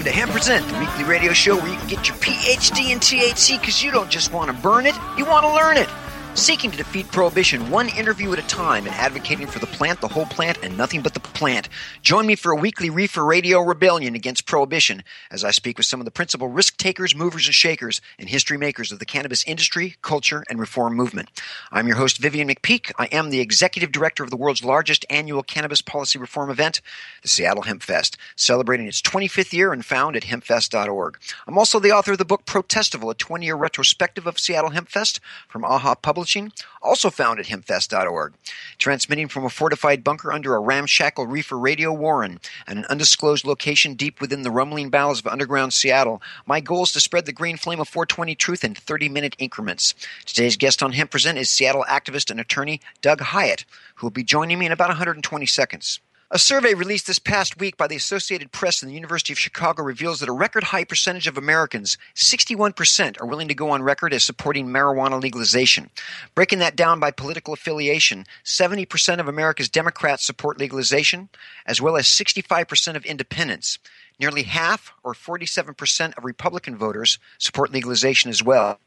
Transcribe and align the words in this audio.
Welcome 0.00 0.14
to 0.14 0.18
Hemp 0.18 0.32
Present, 0.32 0.66
the 0.66 0.78
weekly 0.78 1.04
radio 1.04 1.34
show 1.34 1.56
where 1.56 1.68
you 1.68 1.76
can 1.76 1.88
get 1.88 2.08
your 2.08 2.16
PhD 2.16 2.88
in 2.88 3.00
THC 3.00 3.60
because 3.60 3.82
you 3.82 3.90
don't 3.90 4.10
just 4.10 4.32
want 4.32 4.50
to 4.50 4.56
burn 4.62 4.86
it, 4.86 4.94
you 5.18 5.26
want 5.26 5.44
to 5.44 5.52
learn 5.52 5.76
it. 5.76 5.90
Seeking 6.34 6.70
to 6.70 6.76
defeat 6.76 7.10
prohibition 7.10 7.70
one 7.70 7.88
interview 7.88 8.32
at 8.32 8.38
a 8.38 8.42
time 8.42 8.86
and 8.86 8.94
advocating 8.94 9.48
for 9.48 9.58
the 9.58 9.66
plant, 9.66 10.00
the 10.00 10.08
whole 10.08 10.26
plant, 10.26 10.58
and 10.62 10.76
nothing 10.76 11.02
but 11.02 11.12
the 11.12 11.20
plant. 11.20 11.68
Join 12.02 12.24
me 12.24 12.36
for 12.36 12.52
a 12.52 12.56
weekly 12.56 12.88
Reefer 12.88 13.24
Radio 13.24 13.60
rebellion 13.60 14.14
against 14.14 14.46
prohibition 14.46 15.02
as 15.30 15.44
I 15.44 15.50
speak 15.50 15.76
with 15.76 15.86
some 15.86 16.00
of 16.00 16.04
the 16.04 16.12
principal 16.12 16.46
risk 16.46 16.76
takers, 16.76 17.16
movers, 17.16 17.46
and 17.46 17.54
shakers, 17.54 18.00
and 18.18 18.28
history 18.28 18.56
makers 18.56 18.92
of 18.92 19.00
the 19.00 19.04
cannabis 19.04 19.44
industry, 19.44 19.96
culture, 20.02 20.44
and 20.48 20.60
reform 20.60 20.94
movement. 20.94 21.30
I'm 21.72 21.88
your 21.88 21.96
host, 21.96 22.18
Vivian 22.18 22.48
McPeak. 22.48 22.92
I 22.96 23.06
am 23.06 23.30
the 23.30 23.40
executive 23.40 23.90
director 23.90 24.22
of 24.22 24.30
the 24.30 24.36
world's 24.36 24.64
largest 24.64 25.04
annual 25.10 25.42
cannabis 25.42 25.82
policy 25.82 26.18
reform 26.18 26.48
event, 26.48 26.80
the 27.22 27.28
Seattle 27.28 27.64
Hemp 27.64 27.82
Fest, 27.82 28.16
celebrating 28.36 28.86
its 28.86 29.02
25th 29.02 29.52
year 29.52 29.72
and 29.72 29.84
found 29.84 30.14
at 30.14 30.22
hempfest.org. 30.22 31.18
I'm 31.48 31.58
also 31.58 31.80
the 31.80 31.92
author 31.92 32.12
of 32.12 32.18
the 32.18 32.24
book 32.24 32.46
Protestival, 32.46 33.10
a 33.10 33.14
20 33.14 33.44
year 33.44 33.56
retrospective 33.56 34.26
of 34.26 34.38
Seattle 34.38 34.70
Hemp 34.70 34.88
Fest 34.88 35.18
from 35.48 35.64
AHA 35.64 35.96
Publishing 35.96 36.19
Publishing, 36.20 36.52
also 36.82 37.08
found 37.08 37.40
at 37.40 37.46
hempfest.org. 37.46 38.34
Transmitting 38.76 39.26
from 39.28 39.46
a 39.46 39.48
fortified 39.48 40.04
bunker 40.04 40.30
under 40.30 40.54
a 40.54 40.60
ramshackle 40.60 41.26
reefer 41.26 41.58
radio 41.58 41.94
warren 41.94 42.40
and 42.66 42.80
an 42.80 42.84
undisclosed 42.90 43.46
location 43.46 43.94
deep 43.94 44.20
within 44.20 44.42
the 44.42 44.50
rumbling 44.50 44.90
bowels 44.90 45.20
of 45.20 45.26
underground 45.26 45.72
Seattle, 45.72 46.20
my 46.44 46.60
goal 46.60 46.82
is 46.82 46.92
to 46.92 47.00
spread 47.00 47.24
the 47.24 47.32
green 47.32 47.56
flame 47.56 47.80
of 47.80 47.88
420 47.88 48.34
truth 48.34 48.64
in 48.64 48.74
30 48.74 49.08
minute 49.08 49.34
increments. 49.38 49.94
Today's 50.26 50.58
guest 50.58 50.82
on 50.82 50.92
Hemp 50.92 51.10
Present 51.10 51.38
is 51.38 51.48
Seattle 51.48 51.86
activist 51.88 52.30
and 52.30 52.38
attorney 52.38 52.82
Doug 53.00 53.22
Hyatt, 53.22 53.64
who 53.94 54.04
will 54.04 54.10
be 54.10 54.22
joining 54.22 54.58
me 54.58 54.66
in 54.66 54.72
about 54.72 54.90
120 54.90 55.46
seconds. 55.46 56.00
A 56.32 56.38
survey 56.38 56.74
released 56.74 57.08
this 57.08 57.18
past 57.18 57.58
week 57.58 57.76
by 57.76 57.88
the 57.88 57.96
Associated 57.96 58.52
Press 58.52 58.82
and 58.82 58.88
the 58.88 58.94
University 58.94 59.32
of 59.32 59.38
Chicago 59.38 59.82
reveals 59.82 60.20
that 60.20 60.28
a 60.28 60.32
record 60.32 60.62
high 60.62 60.84
percentage 60.84 61.26
of 61.26 61.36
Americans, 61.36 61.98
61%, 62.14 63.20
are 63.20 63.26
willing 63.26 63.48
to 63.48 63.54
go 63.54 63.70
on 63.70 63.82
record 63.82 64.14
as 64.14 64.22
supporting 64.22 64.68
marijuana 64.68 65.20
legalization. 65.20 65.90
Breaking 66.36 66.60
that 66.60 66.76
down 66.76 67.00
by 67.00 67.10
political 67.10 67.52
affiliation, 67.52 68.26
70% 68.44 69.18
of 69.18 69.26
America's 69.26 69.68
Democrats 69.68 70.24
support 70.24 70.60
legalization, 70.60 71.30
as 71.66 71.82
well 71.82 71.96
as 71.96 72.06
65% 72.06 72.94
of 72.94 73.04
independents. 73.04 73.80
Nearly 74.20 74.44
half, 74.44 74.92
or 75.02 75.14
47%, 75.14 76.16
of 76.16 76.24
Republican 76.24 76.76
voters 76.76 77.18
support 77.38 77.72
legalization 77.72 78.30
as 78.30 78.40
well. 78.40 78.78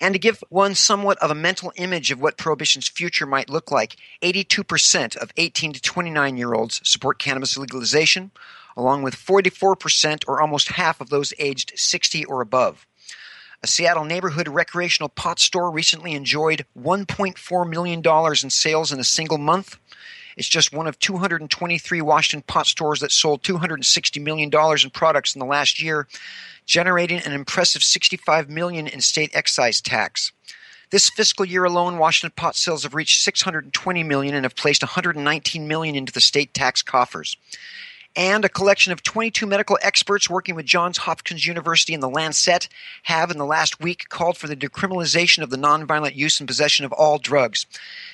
And 0.00 0.14
to 0.14 0.18
give 0.18 0.42
one 0.48 0.74
somewhat 0.74 1.18
of 1.18 1.30
a 1.30 1.34
mental 1.34 1.72
image 1.76 2.10
of 2.10 2.20
what 2.20 2.38
prohibition's 2.38 2.88
future 2.88 3.26
might 3.26 3.50
look 3.50 3.70
like, 3.70 3.96
82% 4.22 5.16
of 5.16 5.30
18 5.36 5.74
to 5.74 5.82
29 5.82 6.36
year 6.36 6.54
olds 6.54 6.80
support 6.88 7.18
cannabis 7.18 7.58
legalization, 7.58 8.30
along 8.76 9.02
with 9.02 9.14
44% 9.14 10.24
or 10.26 10.40
almost 10.40 10.72
half 10.72 11.00
of 11.00 11.10
those 11.10 11.34
aged 11.38 11.72
60 11.76 12.24
or 12.24 12.40
above. 12.40 12.86
A 13.62 13.66
Seattle 13.66 14.04
neighborhood 14.04 14.48
recreational 14.48 15.10
pot 15.10 15.38
store 15.38 15.70
recently 15.70 16.12
enjoyed 16.12 16.64
$1.4 16.78 17.68
million 17.68 18.02
in 18.42 18.50
sales 18.50 18.90
in 18.90 18.98
a 18.98 19.04
single 19.04 19.36
month. 19.36 19.78
It's 20.38 20.48
just 20.48 20.72
one 20.72 20.86
of 20.86 20.98
223 20.98 22.00
Washington 22.00 22.42
pot 22.46 22.66
stores 22.66 23.00
that 23.00 23.12
sold 23.12 23.42
$260 23.42 24.22
million 24.22 24.50
in 24.50 24.90
products 24.90 25.34
in 25.34 25.40
the 25.40 25.44
last 25.44 25.82
year, 25.82 26.08
generating 26.70 27.18
an 27.18 27.32
impressive 27.32 27.82
65 27.82 28.48
million 28.48 28.86
in 28.86 29.00
state 29.00 29.32
excise 29.34 29.80
tax. 29.80 30.30
This 30.90 31.10
fiscal 31.10 31.44
year 31.44 31.64
alone, 31.64 31.98
Washington 31.98 32.32
pot 32.36 32.54
sales 32.54 32.84
have 32.84 32.94
reached 32.94 33.22
620 33.22 34.04
million 34.04 34.36
and 34.36 34.44
have 34.44 34.54
placed 34.54 34.84
119 34.84 35.66
million 35.66 35.96
into 35.96 36.12
the 36.12 36.20
state 36.20 36.54
tax 36.54 36.80
coffers. 36.80 37.36
And 38.14 38.44
a 38.44 38.48
collection 38.48 38.92
of 38.92 39.02
22 39.02 39.46
medical 39.46 39.80
experts 39.82 40.30
working 40.30 40.54
with 40.54 40.64
Johns 40.64 40.98
Hopkins 40.98 41.44
University 41.44 41.92
and 41.92 42.02
the 42.02 42.08
Lancet 42.08 42.68
have, 43.02 43.32
in 43.32 43.38
the 43.38 43.44
last 43.44 43.80
week, 43.80 44.08
called 44.08 44.36
for 44.36 44.46
the 44.46 44.56
decriminalization 44.56 45.42
of 45.42 45.50
the 45.50 45.56
nonviolent 45.56 46.14
use 46.14 46.38
and 46.38 46.46
possession 46.46 46.84
of 46.84 46.92
all 46.92 47.18
drugs, 47.18 47.66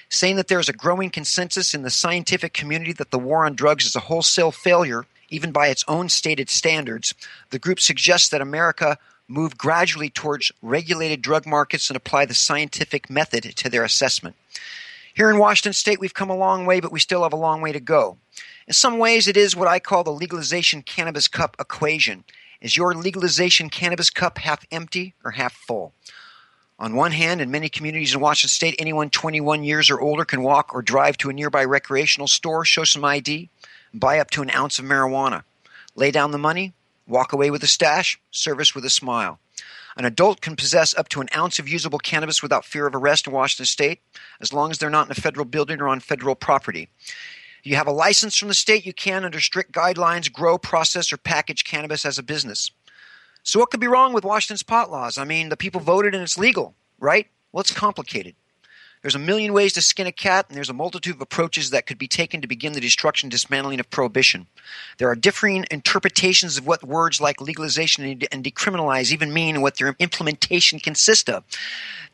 saying 0.09 0.37
that 0.37 0.49
there 0.49 0.61
is 0.61 0.71
a 0.71 0.75
growing 0.75 1.11
consensus 1.11 1.75
in 1.75 1.83
the 1.83 1.91
scientific 1.91 2.55
community 2.55 2.95
that 2.95 3.11
the 3.11 3.19
war 3.19 3.45
on 3.45 3.55
drugs 3.55 3.85
is 3.85 3.97
a 3.97 4.01
wholesale 4.01 4.51
failure 4.51 5.05
even 5.29 5.53
by 5.53 5.69
its 5.69 5.85
own 5.89 6.09
stated 6.09 6.49
standards, 6.49 7.15
the 7.51 7.59
group 7.59 7.81
suggests 7.81 8.29
that 8.29 8.41
America 8.41 8.99
move 9.29 9.59
gradually 9.59 10.11
towards 10.11 10.53
regulated 10.63 11.23
drug 11.23 11.47
markets 11.47 11.91
and 11.91 11.97
apply 11.97 12.25
the 12.25 12.35
scientific 12.35 13.11
method 13.11 13.43
to 13.57 13.69
their 13.69 13.85
assessment. 13.85 14.37
Here 15.15 15.31
in 15.31 15.39
Washington 15.39 15.73
state, 15.73 15.99
we've 15.99 16.15
come 16.15 16.31
a 16.31 16.37
long 16.37 16.67
way, 16.67 16.81
but 16.81 16.93
we 16.93 17.01
still 17.01 17.23
have 17.23 17.33
a 17.33 17.37
long 17.37 17.61
way 17.61 17.73
to 17.73 17.81
go. 17.81 18.19
In 18.67 18.75
some 18.75 18.99
ways, 18.99 19.27
it 19.27 19.37
is 19.37 19.57
what 19.57 19.69
I 19.69 19.79
call 19.79 20.05
the 20.05 20.11
legalization 20.11 20.83
cannabis 20.83 21.29
cup 21.29 21.57
equation. 21.59 22.25
Is 22.61 22.77
your 22.77 22.95
legalization 22.95 23.71
cannabis 23.71 24.11
cup 24.11 24.39
half 24.39 24.65
empty 24.71 25.15
or 25.25 25.33
half 25.33 25.55
full? 25.55 25.93
On 26.79 26.95
one 26.95 27.13
hand, 27.13 27.41
in 27.41 27.51
many 27.51 27.71
communities 27.71 28.15
in 28.15 28.21
Washington 28.21 28.51
state, 28.51 28.75
anyone 28.79 29.09
21 29.09 29.65
years 29.65 29.89
or 29.89 30.01
older 30.01 30.27
can 30.27 30.43
walk 30.43 30.75
or 30.75 30.83
drive 30.83 31.17
to 31.19 31.31
a 31.31 31.33
nearby 31.33 31.65
recreational 31.65 32.29
store, 32.29 32.67
show 32.67 32.85
some 32.85 33.05
ID, 33.05 33.49
buy 34.01 34.19
up 34.19 34.31
to 34.31 34.43
an 34.43 34.51
ounce 34.51 34.79
of 34.79 34.85
marijuana. 34.85 35.43
Lay 35.95 36.11
down 36.11 36.31
the 36.31 36.39
money, 36.39 36.75
walk 37.07 37.33
away 37.33 37.51
with 37.51 37.63
a 37.63 37.67
stash, 37.67 38.21
service 38.31 38.75
with 38.75 38.85
a 38.85 38.91
smile. 38.91 39.39
An 39.97 40.05
adult 40.05 40.43
can 40.43 40.57
possess 40.57 40.95
up 40.95 41.09
to 41.11 41.23
an 41.23 41.29
ounce 41.35 41.59
of 41.59 41.69
usable 41.69 41.99
cannabis 41.99 42.43
without 42.43 42.67
fear 42.67 42.87
of 42.87 42.95
arrest 42.95 43.27
in 43.27 43.33
Washington 43.33 43.65
state, 43.65 44.01
as 44.41 44.53
long 44.53 44.71
as 44.71 44.79
they're 44.79 44.91
not 44.91 45.07
in 45.07 45.13
a 45.13 45.15
federal 45.15 45.47
building 45.47 45.81
or 45.81 45.89
on 45.89 46.01
federal 46.01 46.35
property. 46.35 46.91
You 47.63 47.77
have 47.77 47.87
a 47.87 47.93
license 47.93 48.37
from 48.37 48.49
the 48.49 48.55
state, 48.55 48.85
you 48.85 48.93
can, 48.93 49.25
under 49.25 49.41
strict 49.41 49.73
guidelines, 49.73 50.31
grow, 50.31 50.59
process, 50.59 51.13
or 51.13 51.17
package 51.17 51.65
cannabis 51.65 52.05
as 52.05 52.19
a 52.19 52.23
business. 52.23 52.71
So, 53.43 53.59
what 53.59 53.71
could 53.71 53.81
be 53.81 53.87
wrong 53.87 54.13
with 54.13 54.25
Washington's 54.25 54.63
pot 54.63 54.91
laws? 54.91 55.19
I 55.19 55.25
mean, 55.25 55.49
the 55.49 55.57
people 55.57 55.81
voted 55.81 56.15
and 56.15 56.23
it's 56.23 56.37
legal, 56.37 56.75
right? 57.01 57.27
Well, 57.51 57.63
it's 57.63 57.73
complicated. 57.73 58.35
There's 59.07 59.15
a 59.15 59.21
million 59.21 59.53
ways 59.53 59.73
to 59.75 59.83
skin 59.83 60.09
a 60.09 60.11
cat, 60.11 60.47
and 60.49 60.57
there's 60.57 60.69
a 60.69 60.73
multitude 60.73 61.15
of 61.15 61.21
approaches 61.21 61.71
that 61.71 61.87
could 61.87 61.97
be 61.97 62.09
taken 62.09 62.41
to 62.41 62.49
begin 62.49 62.73
the 62.73 62.81
destruction 62.81 63.27
and 63.27 63.31
dismantling 63.31 63.79
of 63.79 63.89
prohibition. 63.89 64.49
There 64.99 65.09
are 65.09 65.15
differing 65.15 65.65
interpretations 65.71 66.59
of 66.59 66.67
what 66.67 66.83
words 66.83 67.21
like 67.21 67.41
legalization 67.41 68.05
and 68.05 68.45
decriminalize 68.45 69.13
even 69.13 69.33
mean 69.33 69.55
and 69.55 69.63
what 69.63 69.77
their 69.77 69.95
implementation 70.01 70.81
consists 70.81 71.29
of. 71.29 71.45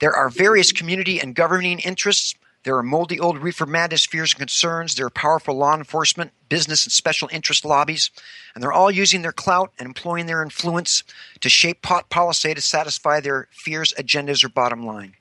There 0.00 0.12
are 0.12 0.28
various 0.28 0.70
community 0.70 1.18
and 1.18 1.34
governing 1.34 1.78
interests. 1.78 2.34
There 2.64 2.76
are 2.76 2.82
moldy 2.82 3.18
old 3.18 3.38
reefer 3.38 3.64
madness 3.64 4.04
fears 4.04 4.34
and 4.34 4.40
concerns. 4.40 4.94
There 4.94 5.06
are 5.06 5.10
powerful 5.10 5.56
law 5.56 5.74
enforcement, 5.74 6.32
business, 6.50 6.84
and 6.84 6.92
special 6.92 7.30
interest 7.32 7.64
lobbies. 7.64 8.10
And 8.54 8.62
they're 8.62 8.70
all 8.70 8.90
using 8.90 9.22
their 9.22 9.32
clout 9.32 9.72
and 9.78 9.86
employing 9.86 10.26
their 10.26 10.42
influence 10.42 11.04
to 11.40 11.48
shape 11.48 11.80
pot 11.80 12.10
policy 12.10 12.52
to 12.52 12.60
satisfy 12.60 13.20
their 13.20 13.48
fears, 13.50 13.94
agendas, 13.96 14.44
or 14.44 14.50
bottom 14.50 14.84
line. 14.84 15.14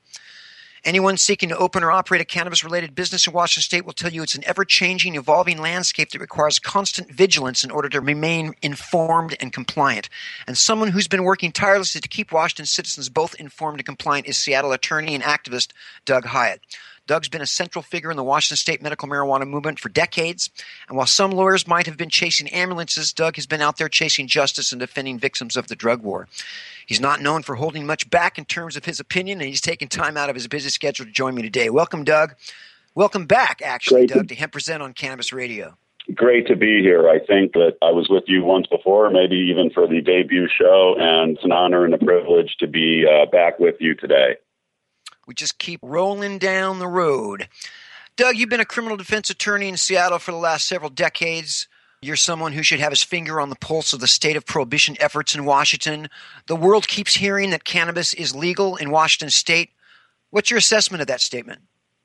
Anyone 0.84 1.18
seeking 1.18 1.50
to 1.50 1.58
open 1.58 1.84
or 1.84 1.92
operate 1.92 2.22
a 2.22 2.26
cannabis 2.26 2.64
related 2.64 2.96
business 2.96 3.28
in 3.28 3.34
Washington 3.34 3.62
state 3.62 3.86
will 3.86 3.94
tell 3.94 4.12
you 4.12 4.24
it's 4.24 4.34
an 4.34 4.44
ever 4.48 4.66
changing, 4.66 5.14
evolving 5.14 5.60
landscape 5.60 6.10
that 6.10 6.20
requires 6.20 6.58
constant 6.58 7.12
vigilance 7.12 7.64
in 7.64 7.70
order 7.70 7.88
to 7.90 8.02
remain 8.02 8.56
informed 8.64 9.36
and 9.40 9.54
compliant. 9.54 10.10
And 10.48 10.58
someone 10.58 10.90
who's 10.90 11.08
been 11.08 11.24
working 11.24 11.52
tirelessly 11.52 12.02
to 12.02 12.08
keep 12.08 12.32
Washington 12.32 12.66
citizens 12.66 13.10
both 13.10 13.36
informed 13.36 13.78
and 13.78 13.86
compliant 13.86 14.26
is 14.26 14.38
Seattle 14.38 14.72
attorney 14.72 15.14
and 15.14 15.24
activist 15.24 15.72
Doug 16.06 16.26
Hyatt. 16.26 16.62
Doug's 17.08 17.30
been 17.30 17.42
a 17.42 17.48
central 17.48 17.82
figure 17.82 18.12
in 18.12 18.18
the 18.18 18.24
Washington 18.24 18.58
state 18.58 18.82
medical 18.82 19.08
marijuana 19.08 19.48
movement 19.48 19.80
for 19.80 19.90
decades. 19.90 20.50
And 20.88 20.98
while 20.98 21.08
some 21.08 21.32
lawyers 21.32 21.68
might 21.68 21.86
have 21.86 21.98
been 21.98 22.10
chasing 22.10 22.48
ambulances, 22.50 23.12
Doug 23.14 23.36
has 23.36 23.48
been 23.48 23.62
out 23.62 23.78
there 23.78 23.90
chasing 23.90 24.28
justice 24.28 24.72
and 24.72 24.80
defending 24.80 25.20
victims 25.20 25.58
of 25.58 25.68
the 25.68 25.76
drug 25.76 26.04
war. 26.04 26.28
He's 26.86 27.02
not 27.02 27.22
known 27.22 27.44
for 27.44 27.56
holding 27.56 27.86
much 27.86 28.10
back 28.10 28.38
in 28.38 28.46
terms 28.46 28.76
of 28.76 28.86
his 28.86 29.00
opinion, 29.00 29.40
and 29.40 29.50
he's 29.50 29.62
taken 29.62 29.88
time 29.88 30.18
out 30.18 30.30
of 30.30 30.36
his 30.36 30.48
busy 30.48 30.70
schedule 30.70 31.06
to 31.06 31.12
join 31.12 31.36
me 31.36 31.42
today. 31.42 31.70
Welcome, 31.70 32.04
Doug. 32.04 32.36
Welcome 32.94 33.26
back, 33.26 33.62
actually, 33.64 34.08
Great 34.08 34.18
Doug, 34.18 34.28
to 34.28 34.36
Hemp 34.36 34.52
Present 34.52 34.84
on 34.84 34.94
Cannabis 34.94 35.32
Radio. 35.32 35.78
Great 36.16 36.48
to 36.48 36.56
be 36.56 36.82
here. 36.82 37.08
I 37.08 37.20
think 37.20 37.54
that 37.54 37.78
I 37.82 37.92
was 37.92 38.10
with 38.10 38.24
you 38.28 38.44
once 38.44 38.68
before, 38.68 39.10
maybe 39.12 39.36
even 39.36 39.70
for 39.70 39.88
the 39.88 40.02
debut 40.02 40.48
show, 40.50 40.96
and 40.98 41.38
it's 41.38 41.46
an 41.46 41.52
honor 41.52 41.86
and 41.86 41.94
a 41.94 41.98
privilege 41.98 42.58
to 42.60 42.68
be 42.68 43.06
uh, 43.08 43.28
back 43.32 43.60
with 43.60 43.76
you 43.80 43.96
today. 43.96 44.36
We 45.28 45.34
just 45.34 45.60
keep 45.60 45.80
rolling 45.84 46.38
down 46.38 46.80
the 46.80 46.88
road. 46.88 47.48
Doug, 48.16 48.36
you've 48.38 48.50
been 48.50 48.60
a 48.60 48.66
criminal 48.66 48.98
defense 48.98 49.30
attorney 49.30 49.70
in 49.70 49.78
Seattle 49.78 50.20
for 50.20 50.32
the 50.32 50.38
last 50.38 50.68
several 50.68 50.90
decades. 50.90 51.68
You're 52.02 52.16
someone 52.16 52.54
who 52.54 52.64
should 52.64 52.80
have 52.80 52.92
his 52.92 53.04
finger 53.04 53.40
on 53.40 53.50
the 53.50 53.56
pulse 53.56 53.94
of 53.94 54.00
the 54.00 54.08
state 54.08 54.36
of 54.36 54.46
prohibition 54.46 54.98
efforts 55.00 55.36
in 55.36 55.46
Washington. 55.46 56.10
The 56.48 56.56
world 56.56 56.88
keeps 56.88 57.14
hearing 57.14 57.52
that 57.52 57.64
cannabis 57.64 58.14
is 58.16 58.36
legal 58.36 58.76
in 58.76 58.90
Washington 58.90 59.30
state. 59.30 59.70
What's 60.32 60.50
your 60.50 60.58
assessment 60.58 61.02
of 61.02 61.08
that 61.08 61.22
statement? 61.22 61.62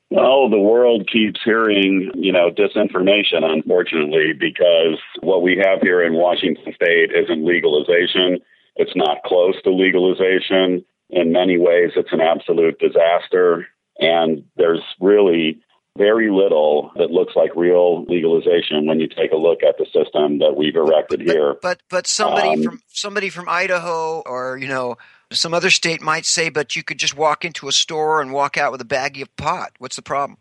Well, 0.09 0.49
the 0.49 0.59
world 0.59 1.09
keeps 1.11 1.41
hearing, 1.43 2.11
you 2.15 2.31
know, 2.31 2.49
disinformation, 2.49 3.43
unfortunately, 3.43 4.33
because 4.39 4.99
what 5.21 5.41
we 5.41 5.57
have 5.57 5.81
here 5.81 6.01
in 6.01 6.13
Washington 6.13 6.73
state 6.73 7.11
isn't 7.11 7.43
legalization. 7.43 8.39
It's 8.77 8.95
not 8.95 9.23
close 9.25 9.55
to 9.63 9.71
legalization. 9.71 10.85
In 11.09 11.31
many 11.31 11.57
ways, 11.57 11.91
it's 11.95 12.11
an 12.11 12.21
absolute 12.21 12.79
disaster. 12.79 13.67
And 13.99 14.43
there's 14.55 14.83
really 14.99 15.59
very 15.97 16.29
little 16.29 16.91
that 16.95 17.11
looks 17.11 17.35
like 17.35 17.55
real 17.55 18.03
legalization 18.05 18.85
when 18.85 18.99
you 18.99 19.07
take 19.07 19.31
a 19.31 19.35
look 19.35 19.63
at 19.63 19.77
the 19.77 19.85
system 19.85 20.39
that 20.39 20.55
we've 20.55 20.75
erected 20.75 21.25
but, 21.25 21.27
here. 21.27 21.55
But 21.61 21.81
but 21.89 22.07
somebody 22.07 22.49
um, 22.49 22.63
from 22.63 22.81
somebody 22.87 23.29
from 23.29 23.49
Idaho 23.49 24.21
or 24.25 24.57
you 24.57 24.67
know 24.67 24.97
some 25.31 25.53
other 25.53 25.69
state 25.69 26.01
might 26.01 26.25
say, 26.25 26.49
but 26.49 26.75
you 26.75 26.83
could 26.83 26.99
just 26.99 27.17
walk 27.17 27.43
into 27.43 27.67
a 27.67 27.71
store 27.71 28.21
and 28.21 28.31
walk 28.31 28.57
out 28.57 28.71
with 28.71 28.81
a 28.81 28.85
baggie 28.85 29.23
of 29.23 29.35
pot. 29.35 29.71
What's 29.79 29.95
the 29.95 30.01
problem? 30.01 30.37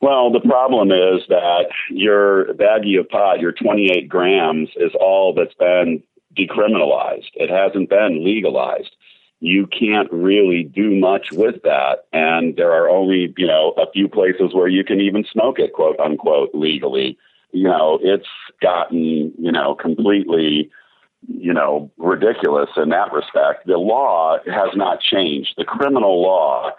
Well, 0.00 0.32
the 0.32 0.40
problem 0.40 0.90
is 0.90 1.22
that 1.28 1.66
your 1.88 2.46
baggie 2.54 2.98
of 2.98 3.08
pot, 3.08 3.40
your 3.40 3.52
28 3.52 4.08
grams, 4.08 4.68
is 4.76 4.92
all 5.00 5.32
that's 5.32 5.54
been 5.54 6.02
decriminalized. 6.36 7.30
It 7.34 7.48
hasn't 7.48 7.88
been 7.88 8.24
legalized 8.24 8.94
you 9.44 9.66
can't 9.66 10.10
really 10.10 10.62
do 10.64 10.94
much 10.94 11.30
with 11.30 11.62
that. 11.64 12.06
And 12.14 12.56
there 12.56 12.72
are 12.72 12.88
only, 12.88 13.34
you 13.36 13.46
know, 13.46 13.74
a 13.76 13.90
few 13.92 14.08
places 14.08 14.54
where 14.54 14.68
you 14.68 14.82
can 14.82 15.02
even 15.02 15.22
smoke 15.30 15.58
it, 15.58 15.74
quote 15.74 16.00
unquote, 16.00 16.54
legally. 16.54 17.18
You 17.52 17.64
know, 17.64 17.98
it's 18.02 18.26
gotten, 18.62 19.34
you 19.38 19.52
know, 19.52 19.74
completely, 19.74 20.70
you 21.28 21.52
know, 21.52 21.90
ridiculous 21.98 22.70
in 22.78 22.88
that 22.88 23.12
respect. 23.12 23.66
The 23.66 23.76
law 23.76 24.38
has 24.46 24.70
not 24.76 25.00
changed. 25.02 25.52
The 25.58 25.64
criminal 25.64 26.22
law 26.22 26.70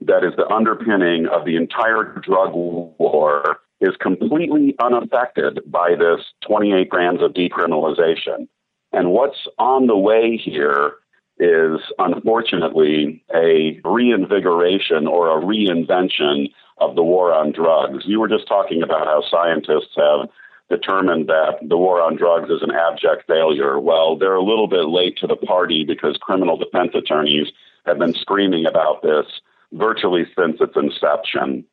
that 0.00 0.24
is 0.24 0.32
the 0.36 0.48
underpinning 0.48 1.28
of 1.28 1.44
the 1.44 1.54
entire 1.54 2.20
drug 2.20 2.52
war 2.52 3.60
is 3.80 3.94
completely 4.00 4.74
unaffected 4.82 5.60
by 5.66 5.94
this 5.96 6.26
28 6.48 6.88
grams 6.88 7.22
of 7.22 7.32
decriminalization. 7.32 8.48
And 8.92 9.12
what's 9.12 9.46
on 9.56 9.86
the 9.86 9.96
way 9.96 10.36
here 10.36 10.94
is 11.40 11.80
unfortunately 11.98 13.22
a 13.34 13.80
reinvigoration 13.84 15.06
or 15.06 15.38
a 15.38 15.42
reinvention 15.44 16.52
of 16.78 16.94
the 16.96 17.02
war 17.02 17.32
on 17.32 17.52
drugs. 17.52 18.04
You 18.06 18.20
were 18.20 18.28
just 18.28 18.48
talking 18.48 18.82
about 18.82 19.06
how 19.06 19.22
scientists 19.30 19.94
have 19.96 20.28
determined 20.68 21.28
that 21.28 21.58
the 21.62 21.76
war 21.76 22.02
on 22.02 22.16
drugs 22.16 22.50
is 22.50 22.62
an 22.62 22.70
abject 22.70 23.26
failure. 23.26 23.78
Well, 23.78 24.16
they're 24.16 24.34
a 24.34 24.42
little 24.42 24.68
bit 24.68 24.86
late 24.88 25.16
to 25.18 25.26
the 25.26 25.36
party 25.36 25.84
because 25.84 26.18
criminal 26.20 26.56
defense 26.56 26.90
attorneys 26.94 27.48
have 27.86 27.98
been 27.98 28.14
screaming 28.14 28.66
about 28.66 29.02
this 29.02 29.26
virtually 29.72 30.26
since 30.36 30.60
its 30.60 30.76
inception. 30.76 31.64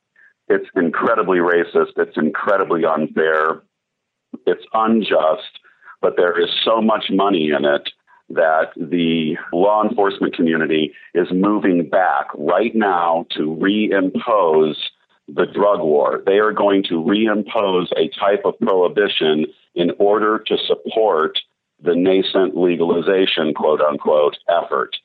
It's 0.48 0.70
incredibly 0.76 1.40
racist, 1.40 1.98
it's 1.98 2.18
incredibly 2.18 2.86
unfair, 2.86 3.64
it's 4.46 4.64
unjust, 4.74 5.60
but 6.02 6.16
there 6.18 6.40
is 6.40 6.50
so 6.64 6.82
much 6.82 7.06
money 7.10 7.50
in 7.50 7.66
it 7.66 7.90
that 8.30 8.72
the 8.76 9.38
law 9.54 9.88
enforcement 9.88 10.36
community 10.36 10.94
is 11.14 11.28
moving 11.32 11.90
back 11.90 12.28
right 12.36 12.76
now 12.76 13.26
to 13.32 13.56
reimpose 13.62 14.76
the 15.28 15.46
drug 15.46 15.80
war. 15.80 16.22
They 16.26 16.38
are 16.38 16.52
going 16.52 16.84
to 16.84 16.96
reimpose 16.96 17.88
a 17.98 18.10
type 18.20 18.42
of 18.46 18.60
prohibition 18.60 19.46
in 19.74 19.92
order 20.00 20.40
to 20.48 20.58
support 20.68 21.40
the 21.82 21.96
nascent 21.96 22.58
legalization, 22.58 23.54
quote 23.54 23.82
unquote, 23.82 24.38
effort. 24.50 24.96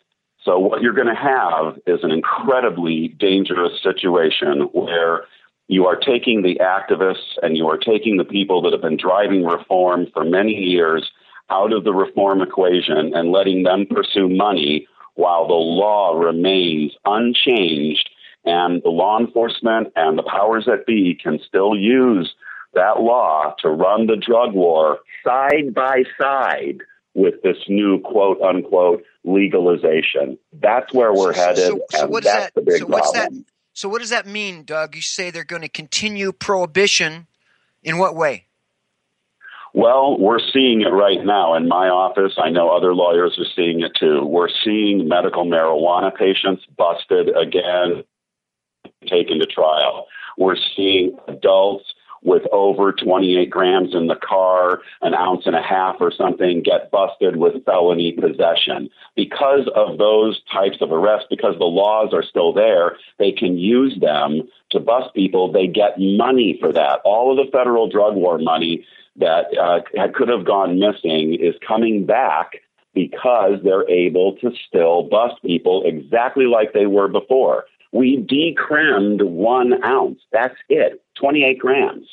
So, 0.45 0.59
what 0.59 0.81
you're 0.81 0.95
going 0.95 1.07
to 1.07 1.15
have 1.15 1.79
is 1.87 2.03
an 2.03 2.11
incredibly 2.11 3.09
dangerous 3.09 3.83
situation 3.83 4.69
where 4.73 5.25
you 5.69 5.87
are 5.87 5.97
taking 5.97 6.43
the 6.43 6.59
activists 6.61 7.39
and 7.43 7.57
you 7.57 7.69
are 7.69 7.77
taking 7.77 8.17
the 8.17 8.25
people 8.25 8.63
that 8.63 8.73
have 8.73 8.81
been 8.81 8.97
driving 8.97 9.45
reform 9.45 10.07
for 10.13 10.25
many 10.25 10.53
years 10.53 11.11
out 11.51 11.73
of 11.73 11.85
the 11.85 11.93
reform 11.93 12.41
equation 12.41 13.13
and 13.15 13.33
letting 13.33 13.63
them 13.63 13.87
pursue 13.91 14.29
money 14.29 14.87
while 15.15 15.47
the 15.47 15.55
law 15.55 16.19
remains 16.19 16.93
unchanged 17.05 18.09
and 18.45 18.83
the 18.83 18.89
law 18.89 19.19
enforcement 19.19 19.89
and 19.97 20.19
the 20.19 20.23
powers 20.23 20.65
that 20.67 20.87
be 20.87 21.19
can 21.21 21.39
still 21.47 21.77
use 21.77 22.35
that 22.75 23.01
law 23.01 23.55
to 23.59 23.69
run 23.69 24.07
the 24.07 24.17
drug 24.17 24.55
war 24.55 25.01
side 25.25 25.75
by 25.75 26.05
side 26.21 26.79
with 27.15 27.35
this 27.43 27.57
new 27.69 28.01
quote 28.01 28.41
unquote 28.41 29.03
legalization. 29.25 30.39
That's 30.53 30.93
where 30.95 31.13
we're 31.13 31.35
headed. 31.35 31.59
So, 31.59 31.81
so 31.91 32.07
what 32.07 32.23
does 32.23 32.33
that, 32.33 32.79
so 32.79 32.87
what's 32.87 33.13
that 33.13 33.33
so 33.73 33.89
what 33.89 34.01
does 34.01 34.11
that 34.11 34.27
mean, 34.27 34.65
Doug? 34.65 34.95
You 34.95 35.03
say 35.03 35.31
they're 35.31 35.45
going 35.45 35.63
to 35.63 35.69
continue 35.69 36.33
prohibition 36.33 37.27
in 37.83 37.99
what 37.99 38.15
way? 38.15 38.47
Well, 39.73 40.19
we're 40.19 40.41
seeing 40.53 40.83
it 40.83 40.91
right 40.91 41.25
now 41.25 41.55
in 41.55 41.69
my 41.69 41.89
office. 41.89 42.35
I 42.39 42.51
know 42.51 42.71
other 42.71 42.95
lawyers 42.95 43.39
are 43.39 43.51
seeing 43.55 43.83
it 43.83 43.93
too. 43.99 44.25
We're 44.25 44.49
seeing 44.65 45.07
medical 45.07 45.45
marijuana 45.45 46.15
patients 46.15 46.65
busted 46.77 47.29
again, 47.37 48.03
taken 49.07 49.39
to 49.39 49.47
trial. 49.47 50.07
We're 50.37 50.57
seeing 50.77 51.17
adults 51.29 51.95
with 52.23 52.43
over 52.53 52.93
28 52.93 53.49
grams 53.49 53.95
in 53.95 54.07
the 54.07 54.17
car, 54.17 54.81
an 55.01 55.15
ounce 55.15 55.47
and 55.47 55.57
a 55.57 55.63
half 55.63 55.97
or 56.01 56.13
something, 56.13 56.63
get 56.63 56.91
busted 56.91 57.37
with 57.37 57.65
felony 57.65 58.13
possession. 58.13 58.91
Because 59.17 59.69
of 59.75 59.99
those 59.99 60.41
types 60.53 60.79
of 60.81 60.93
arrests, 60.93 61.27
because 61.31 61.55
the 61.59 61.65
laws 61.65 62.13
are 62.13 62.23
still 62.23 62.53
there, 62.53 62.97
they 63.19 63.33
can 63.33 63.57
use 63.57 63.99
them 64.01 64.43
to 64.71 64.81
bust 64.81 65.15
people. 65.15 65.51
They 65.51 65.67
get 65.67 65.99
money 65.99 66.59
for 66.61 66.73
that. 66.73 67.01
All 67.05 67.31
of 67.31 67.45
the 67.45 67.51
federal 67.51 67.89
drug 67.89 68.17
war 68.17 68.39
money 68.39 68.85
that 69.21 69.47
uh, 69.59 69.81
could 70.15 70.29
have 70.29 70.45
gone 70.45 70.79
missing 70.79 71.35
is 71.41 71.55
coming 71.67 72.05
back 72.07 72.53
because 72.95 73.61
they're 73.63 73.89
able 73.89 74.37
to 74.37 74.51
still 74.67 75.05
bust 75.05 75.35
people 75.45 75.83
exactly 75.87 76.47
like 76.47 76.73
they 76.73 76.87
were 76.87 77.09
before. 77.09 77.65
We 77.93 78.17
decrimmed 78.17 79.23
one 79.23 79.83
ounce. 79.85 80.21
That's 80.33 80.57
it, 80.69 81.03
28 81.19 81.59
grams. 81.59 82.07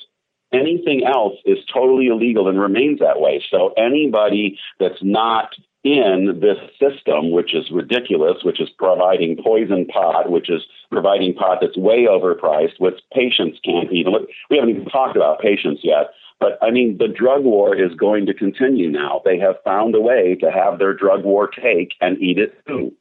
Anything 0.54 1.06
else 1.06 1.36
is 1.46 1.58
totally 1.72 2.08
illegal 2.08 2.48
and 2.48 2.60
remains 2.60 3.00
that 3.00 3.20
way. 3.20 3.44
So 3.52 3.74
anybody 3.78 4.58
that's 4.80 5.02
not 5.02 5.50
in 5.84 6.40
this 6.42 6.58
system, 6.80 7.32
which 7.32 7.54
is 7.54 7.70
ridiculous, 7.72 8.44
which 8.44 8.60
is 8.60 8.70
providing 8.78 9.38
poison 9.42 9.86
pot, 9.86 10.30
which 10.30 10.50
is 10.50 10.64
providing 10.92 11.34
pot 11.34 11.60
that's 11.62 11.78
way 11.78 12.08
overpriced, 12.10 12.80
which 12.80 13.00
patients 13.14 13.60
can't 13.64 13.92
even. 13.92 14.14
We 14.50 14.58
haven't 14.58 14.72
even 14.72 14.86
talked 14.86 15.16
about 15.16 15.40
patients 15.40 15.82
yet. 15.84 16.12
But 16.40 16.60
I 16.62 16.72
mean, 16.72 16.98
the 16.98 17.08
drug 17.08 17.44
war 17.44 17.76
is 17.76 17.94
going 17.96 18.26
to 18.28 18.34
continue 18.34 18.90
now. 18.90 19.22
They 19.26 19.40
have 19.40 19.56
found 19.64 19.96
a 19.96 20.02
way 20.02 20.36
to 20.42 20.52
have 20.52 20.78
their 20.78 20.94
drug 20.94 21.24
war 21.24 21.48
cake 21.48 21.96
and 22.00 22.22
eat 22.22 22.38
it 22.38 22.54
too. 22.68 22.94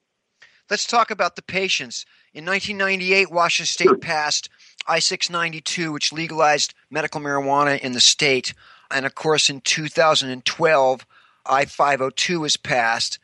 Let's 0.70 0.86
talk 0.86 1.10
about 1.10 1.36
the 1.36 1.42
patients. 1.42 2.06
In 2.34 2.44
1998, 2.44 3.30
Washington 3.30 3.66
State 3.66 4.00
passed 4.00 4.48
I 4.86 4.98
692, 5.00 5.92
which 5.92 6.12
legalized 6.12 6.74
medical 6.90 7.20
marijuana 7.20 7.78
in 7.80 7.92
the 7.92 8.00
state. 8.00 8.54
And 8.90 9.04
of 9.04 9.14
course, 9.14 9.50
in 9.50 9.60
2012, 9.60 11.06
I 11.44 11.64
502 11.64 12.40
was 12.40 12.56
passed, 12.56 13.18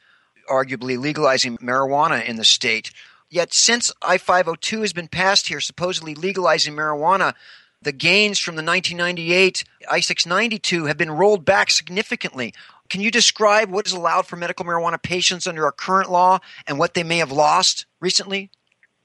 arguably 0.50 0.98
legalizing 0.98 1.58
marijuana 1.58 2.24
in 2.24 2.36
the 2.36 2.44
state. 2.44 2.90
Yet, 3.30 3.54
since 3.54 3.92
I 4.02 4.18
502 4.18 4.82
has 4.82 4.92
been 4.92 5.08
passed 5.08 5.48
here, 5.48 5.60
supposedly 5.60 6.14
legalizing 6.14 6.74
marijuana, 6.74 7.34
the 7.82 7.92
gains 7.92 8.38
from 8.38 8.56
the 8.56 8.62
1998 8.62 9.64
I 9.90 10.00
692 10.00 10.86
have 10.86 10.96
been 10.96 11.10
rolled 11.10 11.44
back 11.44 11.70
significantly. 11.70 12.54
Can 12.88 13.00
you 13.00 13.10
describe 13.10 13.70
what 13.70 13.86
is 13.86 13.92
allowed 13.92 14.26
for 14.26 14.36
medical 14.36 14.64
marijuana 14.64 15.02
patients 15.02 15.46
under 15.46 15.64
our 15.64 15.72
current 15.72 16.10
law 16.10 16.40
and 16.66 16.78
what 16.78 16.94
they 16.94 17.02
may 17.02 17.18
have 17.18 17.32
lost 17.32 17.86
recently? 18.00 18.50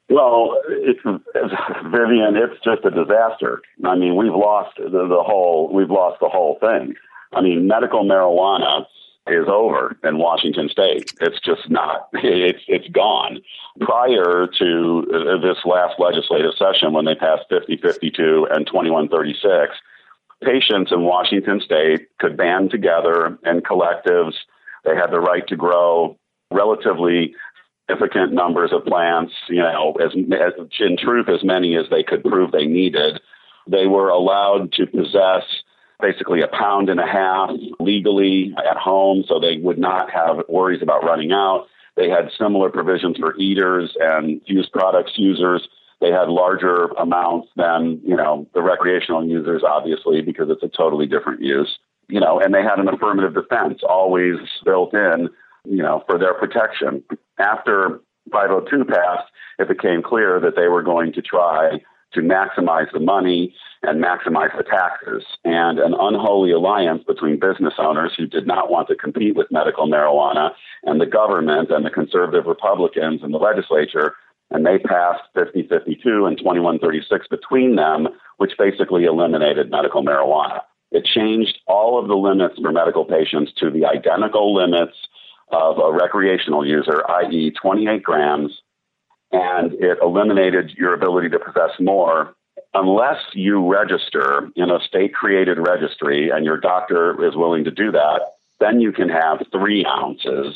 Well, 0.09 0.57
it's 0.69 0.99
Vivian. 1.03 2.37
It's 2.37 2.63
just 2.63 2.85
a 2.85 2.91
disaster. 2.91 3.61
I 3.83 3.95
mean, 3.95 4.15
we've 4.15 4.33
lost 4.33 4.77
the, 4.77 4.89
the 4.89 5.23
whole. 5.23 5.69
We've 5.73 5.89
lost 5.89 6.19
the 6.21 6.29
whole 6.29 6.57
thing. 6.59 6.95
I 7.33 7.41
mean, 7.41 7.67
medical 7.67 8.05
marijuana 8.05 8.85
is 9.29 9.47
over 9.47 9.97
in 10.03 10.17
Washington 10.17 10.69
State. 10.69 11.13
It's 11.21 11.39
just 11.39 11.69
not. 11.69 12.09
It's 12.23 12.63
it's 12.67 12.87
gone. 12.89 13.39
Prior 13.81 14.47
to 14.59 15.39
this 15.41 15.57
last 15.65 15.99
legislative 15.99 16.51
session, 16.57 16.93
when 16.93 17.05
they 17.05 17.15
passed 17.15 17.45
5052 17.49 18.47
and 18.51 18.65
2136, 18.67 19.75
patients 20.43 20.91
in 20.91 21.03
Washington 21.03 21.61
State 21.61 22.07
could 22.19 22.37
band 22.37 22.71
together 22.71 23.37
in 23.45 23.61
collectives. 23.61 24.33
They 24.85 24.95
had 24.95 25.11
the 25.11 25.19
right 25.19 25.47
to 25.47 25.55
grow 25.55 26.17
relatively 26.51 27.33
significant 27.89 28.33
numbers 28.33 28.71
of 28.73 28.85
plants, 28.85 29.33
you 29.49 29.61
know, 29.61 29.93
as, 30.03 30.11
as 30.33 30.53
in 30.79 30.97
truth, 30.97 31.29
as 31.29 31.43
many 31.43 31.75
as 31.75 31.85
they 31.89 32.03
could 32.03 32.23
prove 32.23 32.51
they 32.51 32.65
needed. 32.65 33.19
They 33.67 33.87
were 33.87 34.09
allowed 34.09 34.71
to 34.73 34.85
possess 34.85 35.43
basically 36.01 36.41
a 36.41 36.47
pound 36.47 36.89
and 36.89 36.99
a 36.99 37.05
half 37.05 37.51
legally 37.79 38.53
at 38.57 38.77
home, 38.77 39.23
so 39.27 39.39
they 39.39 39.57
would 39.57 39.77
not 39.77 40.11
have 40.11 40.43
worries 40.47 40.81
about 40.81 41.03
running 41.03 41.31
out. 41.31 41.67
They 41.95 42.09
had 42.09 42.29
similar 42.37 42.69
provisions 42.69 43.17
for 43.17 43.35
eaters 43.37 43.95
and 43.99 44.39
used 44.45 44.71
products 44.71 45.13
users. 45.15 45.67
They 45.99 46.11
had 46.11 46.29
larger 46.29 46.85
amounts 46.99 47.49
than, 47.55 47.99
you 48.05 48.15
know, 48.15 48.47
the 48.53 48.61
recreational 48.61 49.25
users, 49.25 49.63
obviously, 49.67 50.21
because 50.21 50.49
it's 50.49 50.61
a 50.61 50.67
totally 50.67 51.07
different 51.07 51.41
use. 51.41 51.79
You 52.07 52.19
know, 52.19 52.39
and 52.39 52.53
they 52.53 52.61
had 52.61 52.79
an 52.79 52.87
affirmative 52.87 53.33
defense 53.33 53.81
always 53.83 54.37
built 54.63 54.93
in 54.93 55.29
you 55.67 55.83
know, 55.83 56.03
for 56.07 56.17
their 56.17 56.33
protection. 56.33 57.03
After 57.37 57.99
502 58.31 58.85
passed, 58.85 59.29
it 59.59 59.67
became 59.67 60.01
clear 60.01 60.39
that 60.39 60.55
they 60.55 60.67
were 60.67 60.83
going 60.83 61.13
to 61.13 61.21
try 61.21 61.79
to 62.13 62.21
maximize 62.21 62.91
the 62.91 62.99
money 62.99 63.53
and 63.83 64.03
maximize 64.03 64.55
the 64.57 64.63
taxes. 64.63 65.23
And 65.43 65.79
an 65.79 65.93
unholy 65.99 66.51
alliance 66.51 67.03
between 67.05 67.39
business 67.39 67.73
owners 67.77 68.13
who 68.17 68.25
did 68.25 68.47
not 68.47 68.71
want 68.71 68.87
to 68.89 68.95
compete 68.95 69.35
with 69.35 69.51
medical 69.51 69.87
marijuana 69.87 70.51
and 70.83 70.99
the 70.99 71.05
government 71.05 71.69
and 71.71 71.85
the 71.85 71.89
conservative 71.89 72.45
Republicans 72.45 73.21
and 73.23 73.33
the 73.33 73.37
legislature. 73.37 74.13
And 74.49 74.65
they 74.65 74.77
passed 74.77 75.23
5052 75.35 76.25
and 76.25 76.37
2136 76.37 77.27
between 77.27 77.75
them, 77.75 78.07
which 78.37 78.53
basically 78.57 79.03
eliminated 79.03 79.69
medical 79.69 80.03
marijuana. 80.03 80.61
It 80.91 81.03
changed 81.03 81.59
all 81.67 81.99
of 81.99 82.07
the 82.07 82.15
limits 82.15 82.57
for 82.61 82.71
medical 82.71 83.03
patients 83.03 83.51
to 83.57 83.69
the 83.69 83.85
identical 83.85 84.55
limits 84.55 84.95
of 85.49 85.77
a 85.79 85.91
recreational 85.91 86.65
user, 86.65 87.03
i.e., 87.09 87.51
28 87.61 88.03
grams, 88.03 88.61
and 89.31 89.73
it 89.73 89.97
eliminated 90.01 90.71
your 90.77 90.93
ability 90.93 91.29
to 91.29 91.39
possess 91.39 91.71
more 91.79 92.33
unless 92.73 93.17
you 93.33 93.65
register 93.71 94.49
in 94.55 94.69
a 94.69 94.79
state 94.81 95.13
created 95.13 95.57
registry 95.57 96.29
and 96.29 96.45
your 96.45 96.57
doctor 96.57 97.23
is 97.25 97.35
willing 97.35 97.63
to 97.63 97.71
do 97.71 97.91
that, 97.91 98.21
then 98.59 98.79
you 98.79 98.91
can 98.91 99.09
have 99.09 99.41
three 99.51 99.85
ounces. 99.85 100.55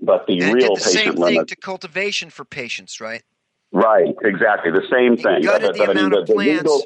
But 0.00 0.26
the 0.26 0.40
and 0.40 0.54
real 0.54 0.76
the 0.76 0.80
patient 0.82 0.92
same 0.94 1.14
limit. 1.16 1.36
thing 1.38 1.46
to 1.46 1.56
cultivation 1.56 2.30
for 2.30 2.44
patients, 2.44 3.00
right? 3.00 3.22
Right, 3.72 4.14
exactly. 4.22 4.70
The 4.70 4.86
same 4.90 5.12
You 5.12 5.22
thing. 5.22 5.42
gutted 5.42 5.74
the 5.74 5.90
amount 5.90 6.14
of 6.14 6.26
the 6.26 6.34
plants. 6.34 6.62
legal, 6.62 6.82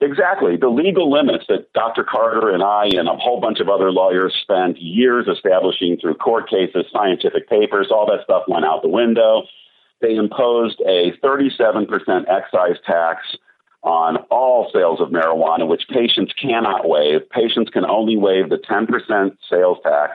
Exactly. 0.00 0.56
The 0.56 0.68
legal 0.68 1.10
limits 1.10 1.44
that 1.48 1.72
Dr. 1.74 2.02
Carter 2.02 2.50
and 2.50 2.62
I 2.62 2.86
and 2.86 3.08
a 3.08 3.14
whole 3.16 3.40
bunch 3.40 3.60
of 3.60 3.68
other 3.68 3.92
lawyers 3.92 4.34
spent 4.42 4.76
years 4.82 5.28
establishing 5.28 5.96
through 6.00 6.14
court 6.14 6.50
cases, 6.50 6.84
scientific 6.92 7.48
papers, 7.48 7.88
all 7.90 8.06
that 8.06 8.24
stuff 8.24 8.42
went 8.48 8.64
out 8.64 8.82
the 8.82 8.88
window. 8.88 9.44
They 10.02 10.16
imposed 10.16 10.80
a 10.80 11.12
37% 11.24 11.86
excise 12.28 12.76
tax 12.84 13.20
on 13.82 14.16
all 14.30 14.68
sales 14.72 15.00
of 15.00 15.08
marijuana, 15.08 15.66
which 15.66 15.84
patients 15.88 16.32
cannot 16.40 16.88
waive. 16.88 17.28
Patients 17.30 17.70
can 17.70 17.84
only 17.84 18.16
waive 18.16 18.50
the 18.50 18.58
10% 18.58 19.36
sales 19.48 19.78
tax 19.82 20.12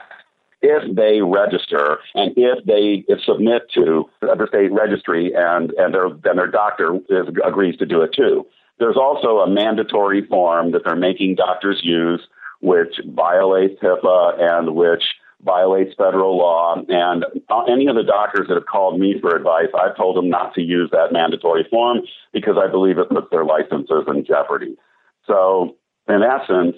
if 0.60 0.94
they 0.94 1.22
register 1.22 1.98
and 2.14 2.32
if 2.36 2.64
they 2.64 3.04
if 3.06 3.22
submit 3.22 3.62
to 3.72 4.08
the 4.20 4.46
state 4.48 4.72
registry 4.72 5.32
and, 5.34 5.70
and 5.72 5.94
their, 5.94 6.10
then 6.10 6.36
their 6.36 6.50
doctor 6.50 6.96
is, 7.08 7.28
agrees 7.46 7.76
to 7.78 7.86
do 7.86 8.02
it 8.02 8.12
too. 8.12 8.44
There's 8.78 8.96
also 8.96 9.38
a 9.38 9.50
mandatory 9.50 10.26
form 10.26 10.72
that 10.72 10.82
they're 10.84 10.96
making 10.96 11.36
doctors 11.36 11.80
use, 11.82 12.20
which 12.60 13.00
violates 13.06 13.80
HIPAA 13.80 14.52
and 14.52 14.74
which 14.74 15.02
violates 15.42 15.94
federal 15.96 16.36
law. 16.36 16.76
And 16.88 17.24
uh, 17.48 17.64
any 17.64 17.86
of 17.86 17.96
the 17.96 18.02
doctors 18.02 18.48
that 18.48 18.54
have 18.54 18.66
called 18.66 18.98
me 18.98 19.16
for 19.20 19.36
advice, 19.36 19.68
I've 19.74 19.96
told 19.96 20.16
them 20.16 20.28
not 20.28 20.54
to 20.54 20.62
use 20.62 20.90
that 20.92 21.12
mandatory 21.12 21.66
form 21.70 21.98
because 22.32 22.56
I 22.58 22.70
believe 22.70 22.98
it 22.98 23.08
puts 23.08 23.28
their 23.30 23.44
licenses 23.44 24.04
in 24.08 24.24
jeopardy. 24.24 24.76
So, 25.26 25.76
in 26.08 26.22
essence, 26.22 26.76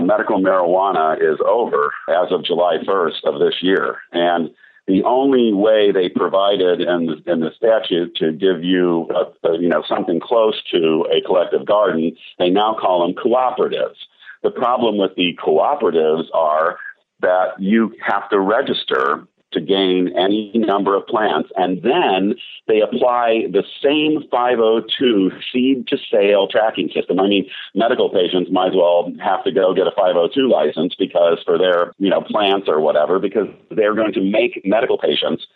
medical 0.00 0.40
marijuana 0.40 1.16
is 1.16 1.38
over 1.46 1.92
as 2.08 2.32
of 2.32 2.44
July 2.44 2.78
1st 2.86 3.24
of 3.24 3.38
this 3.38 3.54
year. 3.62 3.98
And 4.12 4.50
the 4.86 5.04
only 5.04 5.52
way 5.52 5.92
they 5.92 6.08
provided 6.08 6.80
in 6.80 7.06
the, 7.06 7.32
in 7.32 7.40
the 7.40 7.52
statute 7.56 8.16
to 8.16 8.32
give 8.32 8.64
you, 8.64 9.08
a, 9.14 9.48
a, 9.48 9.60
you 9.60 9.68
know, 9.68 9.84
something 9.88 10.18
close 10.20 10.60
to 10.72 11.06
a 11.12 11.24
collective 11.24 11.64
garden, 11.64 12.16
they 12.38 12.50
now 12.50 12.76
call 12.78 13.06
them 13.06 13.14
cooperatives. 13.14 13.96
The 14.42 14.50
problem 14.50 14.98
with 14.98 15.14
the 15.14 15.38
cooperatives 15.40 16.24
are 16.34 16.78
that 17.22 17.54
you 17.58 17.94
have 18.06 18.28
to 18.30 18.38
register 18.38 19.26
to 19.52 19.60
gain 19.60 20.12
any 20.16 20.52
number 20.54 20.96
of 20.96 21.06
plants. 21.06 21.50
And 21.56 21.82
then 21.82 22.34
they 22.68 22.80
apply 22.80 23.46
the 23.52 23.64
same 23.82 24.22
502 24.30 25.30
seed 25.52 25.86
to 25.88 25.98
sale 26.10 26.48
tracking 26.48 26.88
system. 26.88 27.20
I 27.20 27.28
mean, 27.28 27.48
medical 27.74 28.08
patients 28.08 28.50
might 28.50 28.68
as 28.68 28.74
well 28.74 29.12
have 29.22 29.44
to 29.44 29.52
go 29.52 29.74
get 29.74 29.86
a 29.86 29.92
502 29.92 30.48
license 30.48 30.94
because 30.98 31.38
for 31.44 31.58
their, 31.58 31.92
you 31.98 32.10
know, 32.10 32.22
plants 32.22 32.68
or 32.68 32.80
whatever, 32.80 33.18
because 33.18 33.48
they're 33.70 33.94
going 33.94 34.12
to 34.14 34.22
make 34.22 34.60
medical 34.64 34.98
patients 34.98 35.46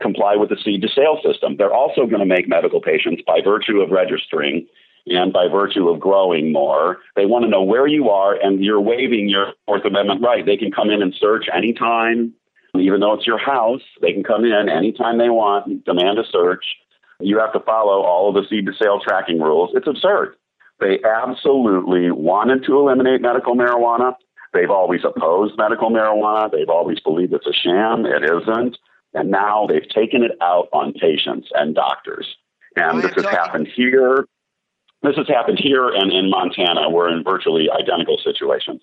comply 0.00 0.36
with 0.36 0.48
the 0.48 0.56
seed 0.64 0.82
to 0.82 0.88
sale 0.88 1.20
system. 1.22 1.56
They're 1.56 1.72
also 1.72 2.06
going 2.06 2.20
to 2.20 2.26
make 2.26 2.48
medical 2.48 2.80
patients 2.80 3.22
by 3.26 3.40
virtue 3.44 3.80
of 3.80 3.90
registering 3.90 4.66
and 5.06 5.32
by 5.32 5.48
virtue 5.48 5.88
of 5.88 6.00
growing 6.00 6.52
more, 6.52 6.98
they 7.14 7.26
want 7.26 7.44
to 7.44 7.50
know 7.50 7.62
where 7.62 7.86
you 7.86 8.10
are 8.10 8.34
and 8.34 8.64
you're 8.64 8.80
waiving 8.80 9.28
your 9.28 9.52
Fourth 9.66 9.84
Amendment 9.84 10.22
right. 10.22 10.44
They 10.44 10.56
can 10.56 10.72
come 10.72 10.90
in 10.90 11.02
and 11.02 11.14
search 11.18 11.46
anytime, 11.54 12.34
even 12.74 13.00
though 13.00 13.14
it's 13.14 13.26
your 13.26 13.38
house, 13.38 13.82
they 14.02 14.12
can 14.12 14.24
come 14.24 14.44
in 14.44 14.68
anytime 14.68 15.18
they 15.18 15.30
want, 15.30 15.84
demand 15.84 16.18
a 16.18 16.24
search. 16.30 16.64
You 17.20 17.38
have 17.38 17.52
to 17.52 17.60
follow 17.60 18.02
all 18.02 18.28
of 18.28 18.34
the 18.34 18.48
seed 18.48 18.66
to 18.66 18.72
sale 18.74 19.00
tracking 19.00 19.40
rules. 19.40 19.70
It's 19.74 19.86
absurd. 19.86 20.34
They 20.80 20.98
absolutely 21.02 22.10
wanted 22.10 22.64
to 22.64 22.76
eliminate 22.78 23.22
medical 23.22 23.54
marijuana. 23.54 24.14
They've 24.52 24.70
always 24.70 25.00
opposed 25.04 25.56
medical 25.56 25.90
marijuana. 25.90 26.50
They've 26.50 26.68
always 26.68 27.00
believed 27.00 27.32
it's 27.32 27.46
a 27.46 27.52
sham. 27.52 28.04
It 28.04 28.22
isn't. 28.24 28.76
And 29.14 29.30
now 29.30 29.66
they've 29.66 29.88
taken 29.88 30.22
it 30.22 30.32
out 30.42 30.68
on 30.72 30.92
patients 30.92 31.48
and 31.54 31.74
doctors. 31.74 32.36
And 32.76 32.98
this 32.98 33.14
has 33.14 33.24
talking- 33.24 33.38
happened 33.38 33.68
here. 33.68 34.26
This 35.02 35.16
has 35.16 35.28
happened 35.28 35.60
here 35.62 35.88
and 35.88 36.12
in 36.12 36.30
Montana. 36.30 36.90
We're 36.90 37.10
in 37.14 37.22
virtually 37.22 37.68
identical 37.70 38.18
situations. 38.22 38.82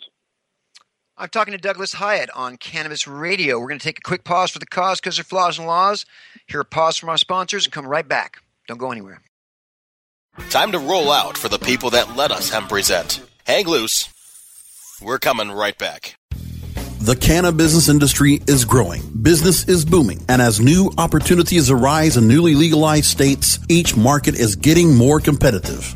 I'm 1.15 1.29
talking 1.29 1.51
to 1.51 1.59
Douglas 1.59 1.93
Hyatt 1.93 2.29
on 2.35 2.57
Cannabis 2.57 3.07
Radio. 3.07 3.59
We're 3.59 3.67
going 3.67 3.79
to 3.79 3.83
take 3.83 3.99
a 3.99 4.01
quick 4.01 4.23
pause 4.23 4.49
for 4.49 4.59
the 4.59 4.65
cause 4.65 4.99
because 4.99 5.17
there 5.17 5.21
are 5.21 5.25
flaws 5.25 5.59
and 5.59 5.67
laws. 5.67 6.05
Hear 6.47 6.61
a 6.61 6.65
pause 6.65 6.97
from 6.97 7.09
our 7.09 7.17
sponsors 7.17 7.65
and 7.65 7.73
come 7.73 7.85
right 7.85 8.07
back. 8.07 8.37
Don't 8.67 8.77
go 8.77 8.91
anywhere. 8.91 9.21
Time 10.49 10.71
to 10.71 10.79
roll 10.79 11.11
out 11.11 11.37
for 11.37 11.49
the 11.49 11.59
people 11.59 11.91
that 11.91 12.15
let 12.15 12.31
us 12.31 12.49
hemp 12.49 12.69
present. 12.69 13.21
Hang 13.45 13.67
loose. 13.67 14.09
We're 15.01 15.19
coming 15.19 15.51
right 15.51 15.77
back. 15.77 16.15
The 17.01 17.15
cannabis 17.15 17.57
business 17.57 17.89
industry 17.89 18.41
is 18.47 18.65
growing. 18.65 19.03
Business 19.21 19.67
is 19.67 19.83
booming. 19.83 20.23
And 20.29 20.41
as 20.41 20.61
new 20.61 20.91
opportunities 20.97 21.69
arise 21.69 22.17
in 22.17 22.27
newly 22.27 22.55
legalized 22.55 23.05
states, 23.05 23.59
each 23.67 23.95
market 23.95 24.35
is 24.35 24.55
getting 24.55 24.95
more 24.95 25.19
competitive. 25.19 25.95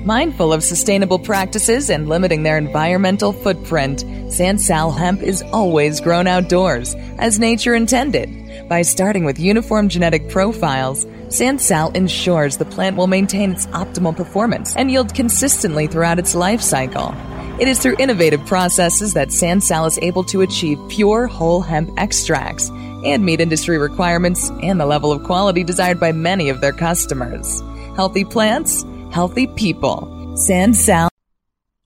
Mindful 0.06 0.52
of 0.52 0.62
sustainable 0.62 1.18
practices 1.18 1.90
and 1.90 2.08
limiting 2.08 2.44
their 2.44 2.58
environmental 2.58 3.32
footprint, 3.32 4.04
Sansal 4.28 4.96
Hemp 4.96 5.20
is 5.20 5.42
always 5.52 6.00
grown 6.00 6.26
outdoors, 6.26 6.94
as 7.18 7.38
nature 7.38 7.74
intended. 7.74 8.28
By 8.68 8.82
starting 8.82 9.24
with 9.24 9.38
uniform 9.38 9.88
genetic 9.88 10.28
profiles, 10.30 11.06
Sansal 11.30 11.94
ensures 11.94 12.56
the 12.56 12.64
plant 12.64 12.96
will 12.96 13.06
maintain 13.06 13.52
its 13.52 13.66
optimal 13.68 14.16
performance 14.16 14.74
and 14.74 14.90
yield 14.90 15.14
consistently 15.14 15.86
throughout 15.86 16.18
its 16.18 16.34
life 16.34 16.60
cycle. 16.60 17.14
It 17.60 17.68
is 17.68 17.78
through 17.78 17.96
innovative 18.00 18.44
processes 18.46 19.14
that 19.14 19.28
Sansal 19.28 19.86
is 19.86 19.98
able 20.02 20.24
to 20.24 20.40
achieve 20.40 20.78
pure 20.88 21.28
whole 21.28 21.60
hemp 21.60 21.90
extracts 21.98 22.68
and 22.70 23.24
meet 23.24 23.40
industry 23.40 23.78
requirements 23.78 24.50
and 24.60 24.80
the 24.80 24.86
level 24.86 25.12
of 25.12 25.22
quality 25.22 25.62
desired 25.62 26.00
by 26.00 26.10
many 26.10 26.48
of 26.48 26.60
their 26.60 26.72
customers. 26.72 27.62
Healthy 27.94 28.24
plants, 28.24 28.84
healthy 29.12 29.46
people. 29.46 30.08
Sansal. 30.34 31.09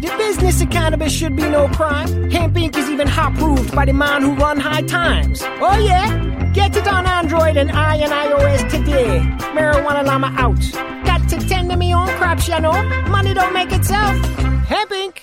The 0.00 0.08
business 0.16 0.62
of 0.62 0.70
cannabis 0.70 1.12
should 1.12 1.36
be 1.36 1.42
no 1.42 1.68
crime. 1.68 2.30
Hemp 2.30 2.54
Inc. 2.54 2.74
is 2.74 2.88
even 2.88 3.06
hot 3.06 3.34
proved 3.34 3.74
by 3.76 3.84
the 3.84 3.92
man 3.92 4.22
who 4.22 4.32
run 4.34 4.58
high 4.58 4.80
times. 4.80 5.42
Oh 5.42 5.78
yeah? 5.78 6.52
Get 6.54 6.74
it 6.74 6.88
on 6.88 7.06
Android 7.06 7.58
and 7.58 7.70
I 7.70 7.96
and 7.96 8.10
iOS 8.10 8.70
today. 8.70 9.20
Marijuana 9.52 10.06
Llama 10.06 10.32
out. 10.38 11.04
Got 11.04 11.28
to 11.28 11.38
tend 11.46 11.70
to 11.70 11.76
me 11.76 11.92
own 11.94 12.08
crops, 12.16 12.48
you 12.48 12.58
know. 12.60 12.82
Money 13.10 13.34
don't 13.34 13.52
make 13.52 13.72
itself. 13.72 14.16
Hemp 14.64 14.90
Inc. 14.90 15.18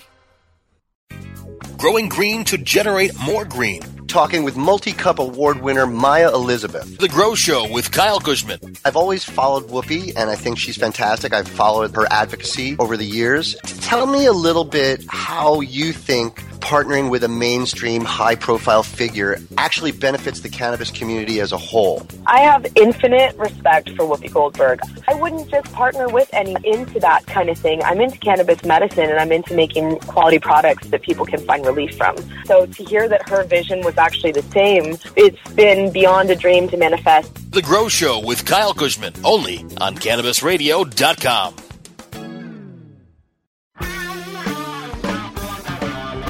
Growing 1.76 2.08
green 2.08 2.44
to 2.44 2.56
generate 2.56 3.18
more 3.18 3.44
green. 3.44 3.97
Talking 4.08 4.42
with 4.42 4.56
multi 4.56 4.92
cup 4.92 5.18
award 5.18 5.60
winner 5.60 5.86
Maya 5.86 6.30
Elizabeth. 6.32 6.96
The 6.96 7.08
Grow 7.08 7.34
Show 7.34 7.70
with 7.70 7.92
Kyle 7.92 8.18
Kushman. 8.18 8.80
I've 8.82 8.96
always 8.96 9.22
followed 9.22 9.64
Whoopi, 9.68 10.14
and 10.16 10.30
I 10.30 10.34
think 10.34 10.58
she's 10.58 10.78
fantastic. 10.78 11.34
I've 11.34 11.46
followed 11.46 11.94
her 11.94 12.06
advocacy 12.10 12.74
over 12.78 12.96
the 12.96 13.04
years. 13.04 13.54
Tell 13.82 14.06
me 14.06 14.24
a 14.24 14.32
little 14.32 14.64
bit 14.64 15.04
how 15.08 15.60
you 15.60 15.92
think 15.92 16.42
partnering 16.60 17.10
with 17.10 17.24
a 17.24 17.28
mainstream 17.28 18.04
high 18.04 18.34
profile 18.34 18.82
figure 18.82 19.38
actually 19.56 19.92
benefits 19.92 20.40
the 20.40 20.48
cannabis 20.48 20.90
community 20.90 21.40
as 21.40 21.52
a 21.52 21.56
whole. 21.56 22.06
I 22.26 22.40
have 22.40 22.66
infinite 22.76 23.36
respect 23.36 23.90
for 23.90 24.04
Whoopi 24.04 24.32
Goldberg. 24.32 24.80
I 25.06 25.14
wouldn't 25.14 25.48
just 25.50 25.72
partner 25.72 26.08
with 26.08 26.28
any 26.32 26.56
into 26.64 27.00
that 27.00 27.26
kind 27.26 27.48
of 27.48 27.58
thing. 27.58 27.82
I'm 27.82 28.00
into 28.00 28.18
cannabis 28.18 28.62
medicine 28.64 29.10
and 29.10 29.18
I'm 29.18 29.32
into 29.32 29.54
making 29.54 29.98
quality 30.00 30.38
products 30.38 30.88
that 30.88 31.02
people 31.02 31.26
can 31.26 31.40
find 31.40 31.64
relief 31.64 31.96
from. 31.96 32.16
So 32.46 32.66
to 32.66 32.84
hear 32.84 33.08
that 33.08 33.28
her 33.28 33.44
vision 33.44 33.82
was 33.84 33.96
actually 33.98 34.32
the 34.32 34.42
same, 34.42 34.96
it's 35.16 35.52
been 35.54 35.92
beyond 35.92 36.30
a 36.30 36.36
dream 36.36 36.68
to 36.68 36.76
manifest. 36.76 37.52
The 37.52 37.62
Grow 37.62 37.88
Show 37.88 38.20
with 38.24 38.44
Kyle 38.44 38.74
Kushman, 38.74 39.18
only 39.24 39.58
on 39.80 39.96
CannabisRadio.com. 39.96 41.67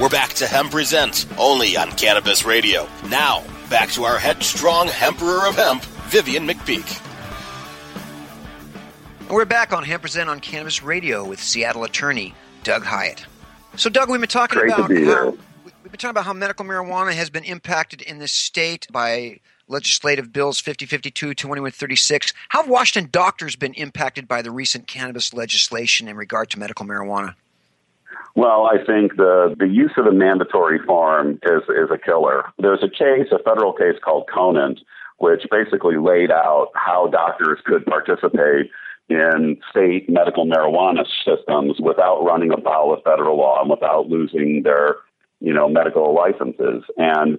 We're 0.01 0.09
back 0.09 0.33
to 0.35 0.47
Hemp 0.47 0.71
Presents, 0.71 1.27
only 1.37 1.77
on 1.77 1.91
Cannabis 1.91 2.45
Radio. 2.45 2.89
Now, 3.09 3.43
back 3.69 3.89
to 3.91 4.05
our 4.05 4.17
headstrong 4.17 4.89
Emperor 5.01 5.49
of 5.49 5.57
Hemp, 5.57 5.83
Vivian 5.83 6.47
McPeak. 6.47 7.03
And 9.23 9.31
we're 9.31 9.45
back 9.45 9.73
on 9.73 9.83
Hemp 9.83 10.03
Present 10.03 10.31
on 10.31 10.39
Cannabis 10.39 10.85
Radio 10.85 11.25
with 11.25 11.43
Seattle 11.43 11.83
attorney 11.83 12.33
Doug 12.63 12.85
Hyatt. 12.85 13.27
So, 13.75 13.91
Doug, 13.91 14.09
we've 14.09 14.21
been 14.21 14.29
talking 14.29 14.61
Great 14.61 14.69
to 14.69 14.75
about 14.77 14.89
be 14.89 14.95
how 14.99 15.01
here. 15.01 15.31
we've 15.65 15.83
been 15.83 15.93
talking 15.95 16.11
about 16.11 16.27
how 16.27 16.33
medical 16.33 16.65
marijuana 16.65 17.13
has 17.13 17.29
been 17.29 17.43
impacted 17.43 18.01
in 18.01 18.19
this 18.19 18.31
state 18.31 18.87
by 18.93 19.41
legislative 19.67 20.33
bills 20.33 20.61
5052 20.61 21.35
2136. 21.35 22.35
How 22.51 22.63
have 22.63 22.71
Washington 22.71 23.11
doctors 23.11 23.57
been 23.57 23.75
impacted 23.75 24.29
by 24.29 24.43
the 24.43 24.53
recent 24.53 24.87
cannabis 24.87 25.35
legislation 25.35 26.07
in 26.07 26.17
regard 26.17 26.51
to 26.51 26.59
medical 26.61 26.87
marijuana? 26.87 27.35
Well, 28.35 28.67
I 28.67 28.85
think 28.85 29.17
the, 29.17 29.55
the 29.59 29.67
use 29.67 29.93
of 29.97 30.05
the 30.05 30.13
mandatory 30.13 30.79
form 30.87 31.41
is, 31.43 31.63
is 31.69 31.91
a 31.93 31.99
killer. 31.99 32.45
There's 32.59 32.83
a 32.83 32.89
case, 32.89 33.33
a 33.33 33.43
federal 33.43 33.73
case 33.73 33.97
called 34.03 34.29
Conant, 34.33 34.81
which 35.19 35.43
basically 35.51 35.97
laid 35.97 36.31
out 36.31 36.71
how 36.75 37.09
doctors 37.09 37.59
could 37.65 37.85
participate 37.87 38.71
in 39.09 39.59
state 39.71 40.09
medical 40.09 40.47
marijuana 40.47 41.05
systems 41.25 41.81
without 41.81 42.23
running 42.23 42.53
afoul 42.53 42.93
of 42.93 43.03
federal 43.03 43.39
law 43.39 43.61
and 43.61 43.71
without 43.71 44.09
losing 44.09 44.63
their, 44.63 44.97
you 45.41 45.53
know, 45.53 45.69
medical 45.69 46.15
licenses. 46.15 46.85
And 46.99 47.39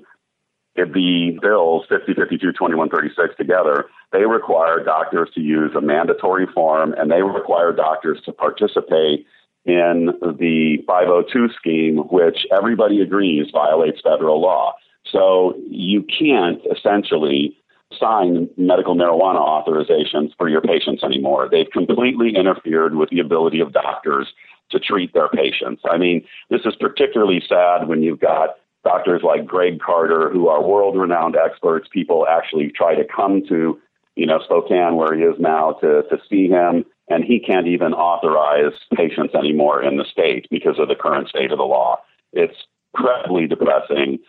the 0.76 1.38
bills 1.42 1.86
50, 1.90 2.14
52, 2.14 2.54
21, 2.54 2.90
36 2.90 3.36
together, 3.38 3.86
they 4.12 4.26
require 4.26 4.84
doctors 4.84 5.30
to 5.36 5.42
use 5.42 5.72
a 5.76 5.82
mandatory 5.82 6.48
form 6.54 6.94
and 6.98 7.12
they 7.12 7.22
require 7.22 7.72
doctors 7.72 8.20
to 8.26 8.32
participate 8.32 9.26
in 9.66 10.10
the 10.22 10.78
502 10.88 11.50
scheme, 11.58 11.98
which 12.10 12.46
everybody 12.52 13.02
agrees 13.02 13.48
violates 13.52 14.02
federal 14.02 14.42
law. 14.42 14.74
So 15.12 15.56
you 15.70 16.04
can't 16.04 16.62
essentially 16.76 17.58
sign 17.98 18.50
medical 18.58 18.96
marijuana 18.96 19.40
authorizations 19.40 20.32
for 20.38 20.48
your 20.48 20.62
patients 20.62 21.04
anymore. 21.04 21.50
They've 21.50 21.70
completely 21.72 22.36
interfered 22.36 22.96
with 22.96 23.10
the 23.10 23.20
ability 23.20 23.60
of 23.60 23.74
doctors 23.74 24.28
to 24.72 24.80
treat 24.80 25.14
their 25.14 25.30
patients. 25.30 25.82
I 25.90 25.98
mean, 25.98 26.26
this 26.50 26.62
is 26.66 26.76
particularly 26.80 27.42
sad 27.48 27.88
when 27.88 28.04
you've 28.04 28.20
got 28.20 28.58
doctors 28.84 29.22
like 29.24 29.46
Greg 29.46 29.80
Carter, 29.80 30.30
who 30.30 30.48
are 30.48 30.64
world 30.64 30.98
renowned 30.98 31.36
experts. 31.36 31.88
People 31.92 32.28
actually 32.30 32.72
try 32.76 32.96
to 32.96 33.04
come 33.04 33.42
to, 33.50 33.80
you 34.16 34.26
know, 34.26 34.40
Spokane 34.44 34.96
where 34.96 35.16
he 35.16 35.24
is 35.24 35.36
now 35.40 35.74
to, 35.82 36.04
to 36.04 36.18
see 36.30 36.48
him 36.48 36.86
and 37.10 37.24
he 37.24 37.40
can't 37.40 37.68
even 37.68 37.94
authorize 37.94 38.74
patients 38.96 39.34
anymore 39.36 39.84
in 39.84 39.98
the 39.98 40.06
state 40.06 40.48
because 40.50 40.78
of 40.80 40.88
the 40.88 40.96
current 40.96 41.28
state 41.28 41.52
of 41.52 41.58
the 41.58 41.64
law. 41.64 42.00
It's 42.34 42.56
incredibly 42.96 43.48
depressing. 43.48 44.20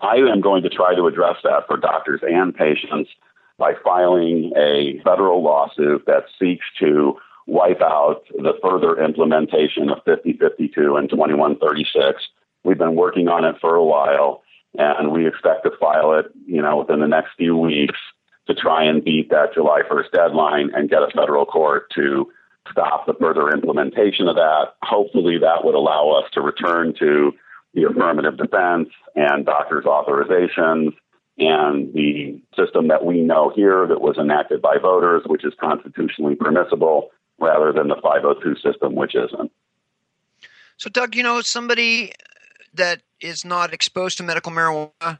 I 0.00 0.16
am 0.16 0.40
going 0.40 0.62
to 0.62 0.68
try 0.68 0.94
to 0.94 1.06
address 1.06 1.36
that 1.44 1.66
for 1.66 1.76
doctors 1.76 2.20
and 2.22 2.54
patients 2.54 3.10
by 3.58 3.74
filing 3.84 4.52
a 4.56 5.00
federal 5.04 5.42
lawsuit 5.42 6.06
that 6.06 6.24
seeks 6.38 6.64
to 6.78 7.16
wipe 7.46 7.82
out 7.82 8.22
the 8.30 8.54
further 8.62 9.02
implementation 9.02 9.90
of 9.90 9.98
5052 10.04 10.96
and 10.96 11.10
2136. 11.10 12.22
We've 12.64 12.78
been 12.78 12.94
working 12.94 13.28
on 13.28 13.44
it 13.44 13.56
for 13.60 13.74
a 13.74 13.84
while 13.84 14.42
and 14.78 15.10
we 15.10 15.26
expect 15.26 15.64
to 15.64 15.72
file 15.80 16.14
it, 16.14 16.26
you 16.46 16.62
know, 16.62 16.78
within 16.78 17.00
the 17.00 17.08
next 17.08 17.30
few 17.36 17.56
weeks 17.56 17.98
to 18.46 18.54
try 18.54 18.84
and 18.84 19.04
beat 19.04 19.30
that 19.30 19.54
July 19.54 19.82
1st 19.90 20.10
deadline 20.12 20.70
and 20.74 20.90
get 20.90 21.02
a 21.02 21.10
federal 21.14 21.46
court 21.46 21.90
to 21.94 22.30
stop 22.70 23.06
the 23.06 23.14
further 23.14 23.50
implementation 23.50 24.28
of 24.28 24.36
that. 24.36 24.74
Hopefully, 24.82 25.38
that 25.38 25.64
would 25.64 25.74
allow 25.74 26.10
us 26.10 26.30
to 26.32 26.40
return 26.40 26.94
to 26.98 27.32
the 27.74 27.84
affirmative 27.84 28.36
defense 28.36 28.88
and 29.14 29.46
doctors' 29.46 29.84
authorizations 29.84 30.92
and 31.38 31.92
the 31.94 32.40
system 32.56 32.88
that 32.88 33.04
we 33.04 33.20
know 33.20 33.52
here 33.54 33.86
that 33.86 34.00
was 34.00 34.18
enacted 34.18 34.60
by 34.60 34.76
voters, 34.80 35.22
which 35.26 35.44
is 35.44 35.54
constitutionally 35.60 36.34
permissible. 36.34 37.10
rather 37.40 37.72
than 37.72 37.88
the 37.88 37.96
502 38.02 38.56
system, 38.56 38.94
which 38.94 39.14
isn't. 39.14 39.50
So, 40.76 40.90
Doug, 40.90 41.16
you 41.16 41.22
know, 41.22 41.40
somebody 41.40 42.12
that 42.74 43.02
is 43.20 43.44
not 43.44 43.72
exposed 43.72 44.18
to 44.18 44.22
medical 44.22 44.52
marijuana 44.52 45.18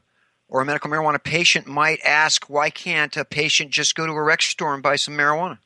or 0.51 0.61
a 0.61 0.65
medical 0.65 0.91
marijuana 0.91 1.23
patient 1.23 1.65
might 1.65 1.99
ask, 2.05 2.49
why 2.49 2.69
can't 2.69 3.15
a 3.15 3.23
patient 3.25 3.71
just 3.71 3.95
go 3.95 4.05
to 4.05 4.11
a 4.11 4.21
rec 4.21 4.41
store 4.41 4.73
and 4.73 4.83
buy 4.83 4.97
some 4.97 5.15
marijuana? 5.15 5.57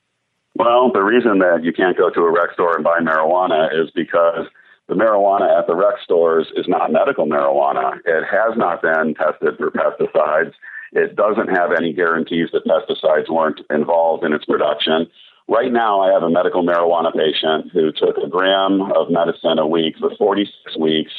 Well, 0.56 0.92
the 0.94 1.02
reason 1.02 1.40
that 1.40 1.64
you 1.64 1.74
can't 1.74 1.98
go 1.98 2.10
to 2.10 2.22
a 2.22 2.32
rec 2.32 2.54
store 2.54 2.76
and 2.76 2.84
buy 2.84 3.00
marijuana 3.02 3.68
is 3.74 3.90
because 3.94 4.48
the 4.88 4.94
marijuana 4.94 5.60
at 5.60 5.68
the 5.68 5.76
rec 5.76 5.96
stores 6.04 6.48
is 6.56 6.68
not 6.68 6.94
medical 6.94 7.26
marijuana. 7.26 7.98
It 8.06 8.24
has 8.30 8.56
not 8.56 8.82
been 8.84 9.16
tested 9.16 9.58
for 9.58 9.72
pesticides. 9.72 10.54
It 10.94 11.16
doesn't 11.16 11.50
have 11.50 11.72
any 11.76 11.92
guarantees 11.92 12.50
that 12.54 12.64
pesticides 12.64 13.30
weren't 13.30 13.60
involved 13.70 14.24
in 14.24 14.32
its 14.32 14.46
production. 14.46 15.08
Right 15.48 15.72
now, 15.72 16.02
I 16.02 16.14
have 16.14 16.24
a 16.24 16.30
medical 16.30 16.64
marijuana 16.64 17.12
patient 17.12 17.72
who 17.74 17.92
took 17.92 18.18
a 18.18 18.30
gram 18.30 18.82
of 18.96 19.10
medicine 19.10 19.60
a 19.60 19.68
week 19.68 19.96
for 20.00 20.16
46 20.16 20.78
weeks. 20.80 21.12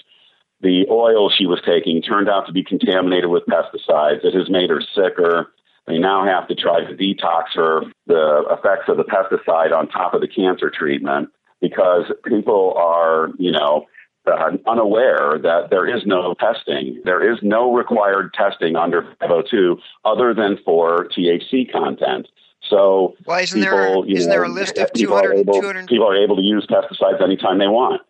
The 0.67 0.85
oil 0.91 1.31
she 1.31 1.47
was 1.47 1.61
taking 1.65 2.03
turned 2.03 2.29
out 2.29 2.45
to 2.49 2.53
be 2.53 2.65
contaminated 2.65 3.31
with 3.31 3.45
pesticides. 3.47 4.25
It 4.25 4.35
has 4.35 4.51
made 4.51 4.69
her 4.69 4.81
sicker. 4.97 5.53
They 5.87 5.97
now 5.97 6.27
have 6.27 6.49
to 6.49 6.57
try 6.57 6.81
to 6.81 6.93
detox 6.93 7.55
her 7.55 7.83
the 8.09 8.43
effects 8.51 8.89
of 8.89 8.97
the 8.97 9.05
pesticide 9.05 9.73
on 9.73 9.87
top 9.87 10.13
of 10.13 10.23
the 10.23 10.27
cancer 10.27 10.69
treatment 10.69 11.29
because 11.61 12.11
people 12.25 12.75
are, 12.77 13.29
you 13.39 13.53
know, 13.53 13.87
uh, 14.27 14.57
unaware 14.67 15.39
that 15.41 15.69
there 15.71 15.87
is 15.87 16.05
no 16.05 16.35
testing. 16.35 17.01
There 17.05 17.33
is 17.33 17.39
no 17.43 17.73
required 17.73 18.35
testing 18.35 18.75
under 18.75 19.03
502 19.21 19.79
other 20.05 20.35
than 20.35 20.59
for 20.65 21.07
THC 21.17 21.71
content. 21.71 22.27
So 22.69 23.15
Why 23.25 23.43
isn't 23.43 23.61
people, 23.61 24.03
there, 24.03 24.17
isn't 24.17 24.29
know, 24.29 24.35
there 24.35 24.43
a 24.43 24.49
list 24.49 24.79
of 24.79 24.93
people 24.93 25.15
are 25.15 25.23
200, 25.23 25.39
able, 25.39 25.61
200 25.61 25.87
people 25.87 26.09
are 26.09 26.17
able 26.17 26.35
to 26.35 26.43
use 26.43 26.67
pesticides 26.69 27.23
anytime 27.23 27.59
they 27.59 27.69
want. 27.69 28.03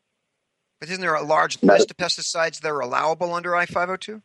But 0.81 0.89
isn't 0.89 1.01
there 1.01 1.15
a 1.15 1.23
large 1.23 1.63
list 1.63 1.91
of 1.91 1.97
pesticides 1.97 2.61
that 2.61 2.69
are 2.69 2.81
allowable 2.81 3.33
under 3.35 3.57
I-502? 3.57 4.23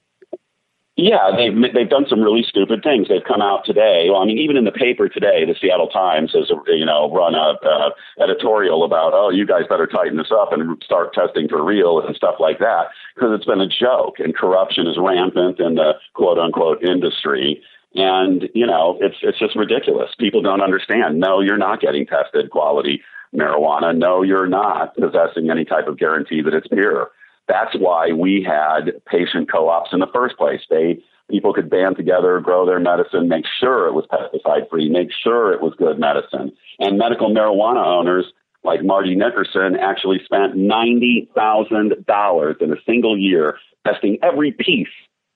Yeah, 0.97 1.31
they've 1.35 1.73
they've 1.73 1.89
done 1.89 2.05
some 2.09 2.21
really 2.21 2.43
stupid 2.43 2.83
things. 2.83 3.07
They've 3.07 3.23
come 3.25 3.41
out 3.41 3.63
today. 3.65 4.07
Well, 4.11 4.21
I 4.21 4.25
mean, 4.25 4.37
even 4.37 4.57
in 4.57 4.65
the 4.65 4.73
paper 4.73 5.07
today, 5.07 5.45
the 5.45 5.55
Seattle 5.59 5.87
Times 5.87 6.33
has 6.33 6.51
you 6.67 6.85
know 6.85 7.11
run 7.11 7.33
a 7.33 7.57
uh, 7.63 7.89
editorial 8.21 8.83
about 8.83 9.13
oh, 9.13 9.29
you 9.29 9.47
guys 9.47 9.63
better 9.69 9.87
tighten 9.87 10.17
this 10.17 10.31
up 10.31 10.51
and 10.51 10.81
start 10.83 11.13
testing 11.13 11.47
for 11.47 11.63
real 11.63 12.05
and 12.05 12.13
stuff 12.15 12.35
like 12.39 12.59
that 12.59 12.89
because 13.15 13.31
it's 13.33 13.45
been 13.45 13.61
a 13.61 13.67
joke 13.67 14.19
and 14.19 14.35
corruption 14.35 14.85
is 14.85 14.97
rampant 14.99 15.59
in 15.59 15.75
the 15.75 15.93
quote 16.13 16.37
unquote 16.37 16.83
industry. 16.83 17.63
And 17.95 18.49
you 18.53 18.67
know, 18.67 18.97
it's 18.99 19.17
it's 19.21 19.39
just 19.39 19.55
ridiculous. 19.55 20.11
People 20.19 20.41
don't 20.41 20.61
understand. 20.61 21.19
No, 21.19 21.39
you're 21.39 21.57
not 21.57 21.79
getting 21.79 22.05
tested 22.05 22.51
quality 22.51 23.01
marijuana. 23.35 23.97
No, 23.97 24.21
you're 24.21 24.47
not 24.47 24.95
possessing 24.95 25.49
any 25.49 25.65
type 25.65 25.87
of 25.87 25.97
guarantee 25.97 26.41
that 26.41 26.53
it's 26.53 26.67
pure. 26.67 27.11
That's 27.47 27.75
why 27.77 28.11
we 28.11 28.45
had 28.47 28.93
patient 29.05 29.51
co-ops 29.51 29.89
in 29.91 29.99
the 29.99 30.07
first 30.13 30.37
place. 30.37 30.61
They 30.69 31.03
people 31.29 31.53
could 31.53 31.69
band 31.69 31.95
together, 31.95 32.39
grow 32.39 32.65
their 32.65 32.79
medicine, 32.79 33.27
make 33.27 33.45
sure 33.59 33.87
it 33.87 33.93
was 33.93 34.05
pesticide 34.11 34.69
free, 34.69 34.89
make 34.89 35.09
sure 35.11 35.53
it 35.53 35.61
was 35.61 35.73
good 35.77 35.97
medicine. 35.97 36.51
And 36.79 36.97
medical 36.97 37.33
marijuana 37.33 37.85
owners 37.85 38.25
like 38.63 38.83
Marty 38.83 39.15
Nickerson 39.15 39.75
actually 39.79 40.19
spent 40.23 40.55
ninety 40.55 41.29
thousand 41.35 42.05
dollars 42.05 42.57
in 42.59 42.71
a 42.71 42.81
single 42.85 43.17
year 43.17 43.57
testing 43.85 44.17
every 44.21 44.51
piece 44.51 44.87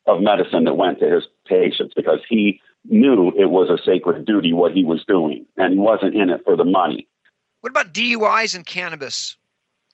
of 0.05 0.21
medicine 0.21 0.65
that 0.65 0.75
went 0.75 0.99
to 0.99 1.09
his 1.09 1.23
patients 1.47 1.93
because 1.95 2.19
he 2.29 2.61
knew 2.87 3.31
it 3.35 3.49
was 3.49 3.69
a 3.69 3.83
sacred 3.83 4.25
duty 4.25 4.53
what 4.53 4.71
he 4.71 4.85
was 4.85 5.03
doing 5.07 5.45
and 5.57 5.73
he 5.73 5.79
wasn't 5.79 6.13
in 6.13 6.29
it 6.29 6.41
for 6.45 6.55
the 6.55 6.63
money. 6.63 7.07
What 7.65 7.71
about 7.71 7.95
DUIs 7.95 8.53
and 8.53 8.63
cannabis? 8.63 9.37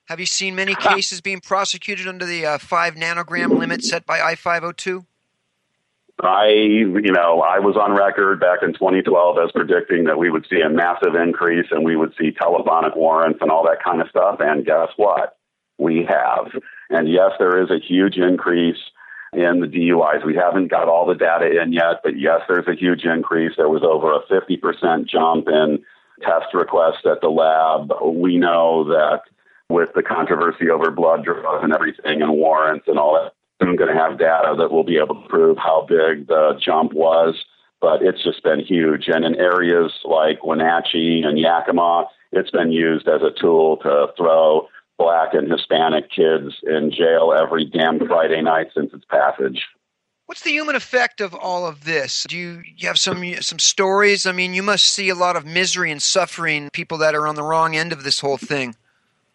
Have 0.04 0.20
you 0.20 0.26
seen 0.26 0.54
many 0.54 0.74
cases 0.74 1.22
being 1.22 1.40
prosecuted 1.40 2.06
under 2.06 2.26
the 2.26 2.44
uh, 2.44 2.58
5 2.58 2.96
nanogram 2.96 3.58
limit 3.58 3.82
set 3.82 4.04
by 4.04 4.20
I-502? 4.20 5.06
I, 6.20 6.48
you 6.50 7.12
know, 7.12 7.40
I 7.40 7.60
was 7.60 7.78
on 7.78 7.96
record 7.96 8.40
back 8.40 8.58
in 8.62 8.74
2012 8.74 9.38
as 9.38 9.52
predicting 9.52 10.04
that 10.04 10.18
we 10.18 10.28
would 10.28 10.46
see 10.50 10.60
a 10.60 10.68
massive 10.68 11.14
increase 11.14 11.64
and 11.70 11.82
we 11.82 11.96
would 11.96 12.12
see 12.20 12.30
telephonic 12.32 12.94
warrants 12.94 13.38
and 13.40 13.50
all 13.50 13.64
that 13.64 13.82
kind 13.82 14.02
of 14.02 14.08
stuff. 14.10 14.36
And 14.40 14.66
guess 14.66 14.88
what? 14.96 15.38
We 15.78 16.06
have. 16.06 16.52
And 16.90 17.10
yes, 17.10 17.30
there 17.38 17.62
is 17.62 17.70
a 17.70 17.80
huge 17.80 18.18
increase 18.18 18.76
in 19.32 19.60
the 19.60 19.66
DUIs. 19.66 20.26
We 20.26 20.34
haven't 20.34 20.68
got 20.68 20.88
all 20.88 21.06
the 21.06 21.14
data 21.14 21.62
in 21.62 21.72
yet, 21.72 22.02
but 22.04 22.20
yes, 22.20 22.42
there's 22.50 22.68
a 22.68 22.78
huge 22.78 23.04
increase. 23.04 23.52
There 23.56 23.70
was 23.70 23.82
over 23.82 24.12
a 24.12 24.20
50% 24.30 25.06
jump 25.06 25.48
in 25.48 25.82
test 26.20 26.54
requests 26.54 27.04
at 27.04 27.20
the 27.20 27.28
lab. 27.28 27.92
We 28.04 28.38
know 28.38 28.84
that 28.84 29.22
with 29.68 29.90
the 29.94 30.02
controversy 30.02 30.70
over 30.70 30.90
blood 30.90 31.24
draws 31.24 31.62
and 31.62 31.72
everything 31.72 32.22
and 32.22 32.32
warrants 32.32 32.86
and 32.88 32.98
all 32.98 33.14
that, 33.14 33.32
I'm 33.60 33.76
going 33.76 33.94
to 33.94 34.00
have 34.00 34.18
data 34.18 34.54
that 34.58 34.70
will 34.70 34.84
be 34.84 34.98
able 34.98 35.22
to 35.22 35.28
prove 35.28 35.56
how 35.56 35.86
big 35.88 36.26
the 36.26 36.58
jump 36.64 36.92
was. 36.92 37.36
But 37.80 38.02
it's 38.02 38.22
just 38.22 38.42
been 38.44 38.60
huge. 38.60 39.08
And 39.08 39.24
in 39.24 39.34
areas 39.36 39.92
like 40.04 40.44
Wenatchee 40.44 41.22
and 41.24 41.38
Yakima, 41.38 42.06
it's 42.30 42.50
been 42.50 42.70
used 42.70 43.08
as 43.08 43.22
a 43.22 43.32
tool 43.40 43.78
to 43.78 44.06
throw 44.16 44.68
black 44.98 45.34
and 45.34 45.50
Hispanic 45.50 46.10
kids 46.10 46.54
in 46.62 46.92
jail 46.92 47.34
every 47.36 47.64
damn 47.64 47.98
Friday 48.06 48.40
night 48.40 48.68
since 48.74 48.92
its 48.92 49.04
passage. 49.06 49.64
What's 50.32 50.44
the 50.44 50.50
human 50.52 50.76
effect 50.76 51.20
of 51.20 51.34
all 51.34 51.66
of 51.66 51.84
this? 51.84 52.24
Do 52.26 52.38
you, 52.38 52.62
you 52.78 52.88
have 52.88 52.98
some 52.98 53.22
some 53.42 53.58
stories? 53.58 54.24
I 54.24 54.32
mean, 54.32 54.54
you 54.54 54.62
must 54.62 54.86
see 54.86 55.10
a 55.10 55.14
lot 55.14 55.36
of 55.36 55.44
misery 55.44 55.92
and 55.92 56.00
suffering, 56.00 56.70
people 56.72 56.96
that 57.04 57.14
are 57.14 57.26
on 57.26 57.34
the 57.34 57.42
wrong 57.42 57.76
end 57.76 57.92
of 57.92 58.02
this 58.02 58.20
whole 58.20 58.38
thing. 58.38 58.74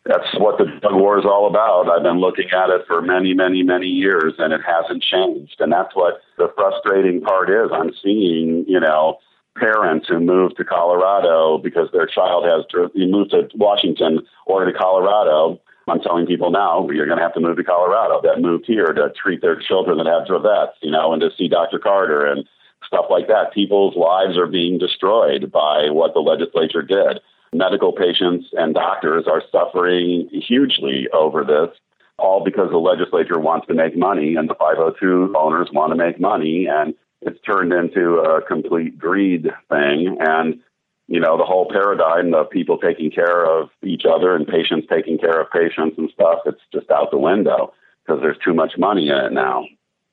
That's 0.06 0.26
what 0.40 0.58
the 0.58 0.66
drug 0.82 0.96
war 0.96 1.20
is 1.20 1.24
all 1.24 1.46
about. 1.46 1.88
I've 1.88 2.02
been 2.02 2.20
looking 2.20 2.50
at 2.50 2.72
it 2.72 2.82
for 2.88 3.04
many, 3.04 3.36
many, 3.36 3.62
many 3.62 3.86
years, 3.86 4.34
and 4.40 4.52
it 4.52 4.62
hasn't 4.66 5.04
changed. 5.04 5.58
And 5.60 5.72
that's 5.72 5.96
what 5.96 6.20
the 6.40 6.52
frustrating 6.56 7.22
part 7.22 7.52
is. 7.52 7.70
I'm 7.72 7.92
seeing, 8.02 8.66
you 8.68 8.80
know, 8.80 9.20
parents 9.56 10.08
who 10.10 10.20
move 10.20 10.56
to 10.56 10.64
Colorado 10.64 11.60
because 11.60 11.90
their 11.94 12.08
child 12.08 12.44
has 12.46 12.66
moved 12.96 13.30
to 13.32 13.48
Washington 13.54 14.26
or 14.48 14.66
to 14.66 14.74
Colorado. 14.74 15.62
I'm 15.88 16.02
telling 16.02 16.26
people 16.26 16.52
now 16.52 16.88
you're 16.90 17.06
going 17.06 17.18
to 17.18 17.24
have 17.24 17.34
to 17.36 17.40
move 17.40 17.58
to 17.58 17.64
Colorado. 17.64 18.22
That 18.22 18.42
moved 18.42 18.66
here 18.66 18.88
to 18.88 19.12
treat 19.22 19.42
their 19.42 19.60
children 19.60 19.98
that 19.98 20.08
have 20.08 20.28
Dravet's, 20.28 20.78
you 20.82 20.92
know, 20.92 21.14
and 21.14 21.22
to 21.22 21.30
see 21.38 21.48
Dr. 21.48 21.80
Carter 21.80 22.26
and 22.26 22.48
stuff 22.86 23.06
like 23.10 23.28
that. 23.28 23.54
People's 23.54 23.96
lives 23.96 24.38
are 24.38 24.48
being 24.48 24.78
destroyed 24.78 25.52
by 25.52 25.90
what 25.90 26.14
the 26.14 26.20
legislature 26.20 26.82
did. 26.82 27.20
Medical 27.54 27.94
patients 27.94 28.48
and 28.54 28.74
doctors 28.74 29.26
are 29.28 29.42
suffering 29.52 30.30
hugely 30.32 31.08
over 31.14 31.44
this, 31.44 31.76
all 32.18 32.44
because 32.44 32.70
the 32.70 32.78
legislature 32.78 33.40
wants 33.40 33.68
to 33.68 33.74
make 33.74 33.98
money 33.98 34.36
and 34.36 34.50
the 34.50 34.56
502 34.56 35.34
owners 35.38 35.70
want 35.72 35.92
to 35.92 35.96
make 35.96 36.20
money. 36.20 36.68
And 36.70 36.94
it's 37.22 37.40
turned 37.42 37.72
into 37.72 38.18
a 38.18 38.42
complete 38.42 39.00
greed 39.00 39.50
thing. 39.70 40.18
And, 40.20 40.60
you 41.08 41.20
know, 41.20 41.38
the 41.38 41.46
whole 41.46 41.68
paradigm 41.72 42.34
of 42.34 42.50
people 42.50 42.78
taking 42.78 43.10
care 43.10 43.46
of 43.46 43.70
each 43.84 44.04
other 44.06 44.36
and 44.36 44.46
patients 44.46 44.88
taking 44.92 45.18
care 45.18 45.42
of 45.42 45.50
patients 45.52 45.98
and 45.98 46.10
stuff, 46.14 46.40
it's 46.46 46.62
just 46.74 46.92
out 46.92 47.12
the 47.12 47.18
window 47.18 47.74
because 48.06 48.22
there's 48.22 48.38
too 48.44 48.54
much 48.54 48.74
money 48.78 49.10
in 49.10 49.16
it 49.16 49.32
now. 49.32 49.66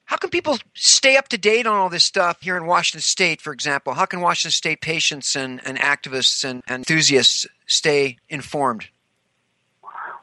How 0.06 0.16
can 0.16 0.30
people 0.30 0.58
stay 0.74 1.16
up 1.16 1.28
to 1.28 1.38
date 1.38 1.66
on 1.66 1.74
all 1.74 1.88
this 1.88 2.04
stuff 2.04 2.42
here 2.42 2.56
in 2.56 2.66
Washington 2.66 3.00
State, 3.00 3.40
for 3.40 3.52
example? 3.52 3.94
How 3.94 4.04
can 4.04 4.20
Washington 4.20 4.52
State 4.52 4.80
patients 4.82 5.34
and, 5.34 5.60
and 5.66 5.78
activists 5.78 6.44
and, 6.44 6.62
and 6.66 6.80
enthusiasts 6.80 7.46
stay 7.66 8.18
informed? 8.28 8.86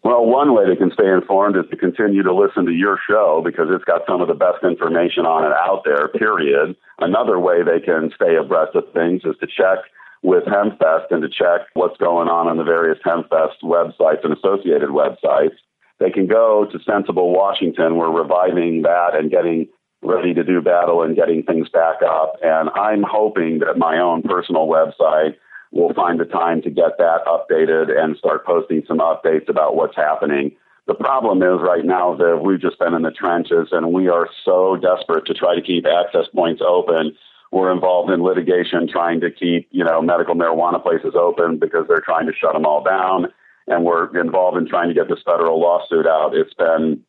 Well, 0.03 0.25
one 0.25 0.55
way 0.55 0.67
they 0.67 0.75
can 0.75 0.91
stay 0.91 1.07
informed 1.11 1.57
is 1.57 1.69
to 1.69 1.77
continue 1.77 2.23
to 2.23 2.33
listen 2.33 2.65
to 2.65 2.71
your 2.71 2.97
show 3.07 3.41
because 3.43 3.67
it's 3.69 3.83
got 3.83 4.01
some 4.07 4.21
of 4.21 4.27
the 4.27 4.33
best 4.33 4.63
information 4.63 5.25
on 5.25 5.45
it 5.45 5.53
out 5.53 5.83
there, 5.85 6.07
period. 6.07 6.75
Another 6.99 7.39
way 7.39 7.61
they 7.61 7.79
can 7.79 8.11
stay 8.15 8.35
abreast 8.35 8.75
of 8.75 8.85
things 8.93 9.21
is 9.25 9.35
to 9.41 9.47
check 9.47 9.79
with 10.23 10.43
HempFest 10.45 11.11
and 11.11 11.21
to 11.21 11.29
check 11.29 11.67
what's 11.73 11.97
going 11.97 12.27
on 12.27 12.47
on 12.47 12.57
the 12.57 12.63
various 12.63 12.99
HempFest 13.05 13.63
websites 13.63 14.23
and 14.23 14.33
associated 14.33 14.89
websites. 14.89 15.57
They 15.99 16.11
can 16.11 16.27
go 16.27 16.65
to 16.71 16.79
Sensible 16.83 17.31
Washington. 17.31 17.97
We're 17.97 18.11
reviving 18.11 18.83
that 18.83 19.15
and 19.15 19.31
getting 19.31 19.67
ready 20.03 20.33
to 20.33 20.43
do 20.43 20.61
battle 20.61 21.03
and 21.03 21.15
getting 21.15 21.43
things 21.43 21.69
back 21.69 22.01
up. 22.03 22.35
And 22.41 22.69
I'm 22.71 23.03
hoping 23.03 23.59
that 23.59 23.77
my 23.77 23.99
own 23.99 24.23
personal 24.23 24.67
website 24.67 25.35
will 25.71 25.93
find 25.93 26.19
the 26.19 26.25
time 26.25 26.61
to 26.63 26.69
get 26.69 26.97
that 26.97 27.19
updated 27.27 27.97
and 27.97 28.17
start 28.17 28.45
posting 28.45 28.83
some 28.87 28.99
updates 28.99 29.47
about 29.47 29.75
what's 29.75 29.95
happening. 29.95 30.51
The 30.87 30.95
problem 30.95 31.41
is 31.43 31.61
right 31.61 31.85
now 31.85 32.15
that 32.15 32.41
we've 32.43 32.59
just 32.59 32.79
been 32.79 32.93
in 32.93 33.03
the 33.03 33.11
trenches 33.11 33.69
and 33.71 33.93
we 33.93 34.07
are 34.09 34.27
so 34.43 34.77
desperate 34.77 35.25
to 35.27 35.33
try 35.33 35.55
to 35.55 35.61
keep 35.61 35.85
access 35.85 36.25
points 36.33 36.61
open. 36.65 37.15
We're 37.51 37.71
involved 37.71 38.11
in 38.11 38.23
litigation 38.23 38.87
trying 38.87 39.19
to 39.21 39.29
keep, 39.29 39.67
you 39.71 39.83
know, 39.83 40.01
medical 40.01 40.35
marijuana 40.35 40.81
places 40.81 41.13
open 41.15 41.59
because 41.59 41.85
they're 41.87 42.01
trying 42.01 42.27
to 42.27 42.33
shut 42.33 42.53
them 42.53 42.65
all 42.65 42.83
down. 42.83 43.27
And 43.67 43.83
we're 43.85 44.17
involved 44.19 44.57
in 44.57 44.67
trying 44.67 44.87
to 44.87 44.95
get 44.95 45.09
this 45.09 45.21
federal 45.25 45.59
lawsuit 45.59 46.07
out. 46.07 46.33
It's 46.33 46.53
been 46.53 47.03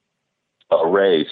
a 0.70 0.86
race 0.86 1.26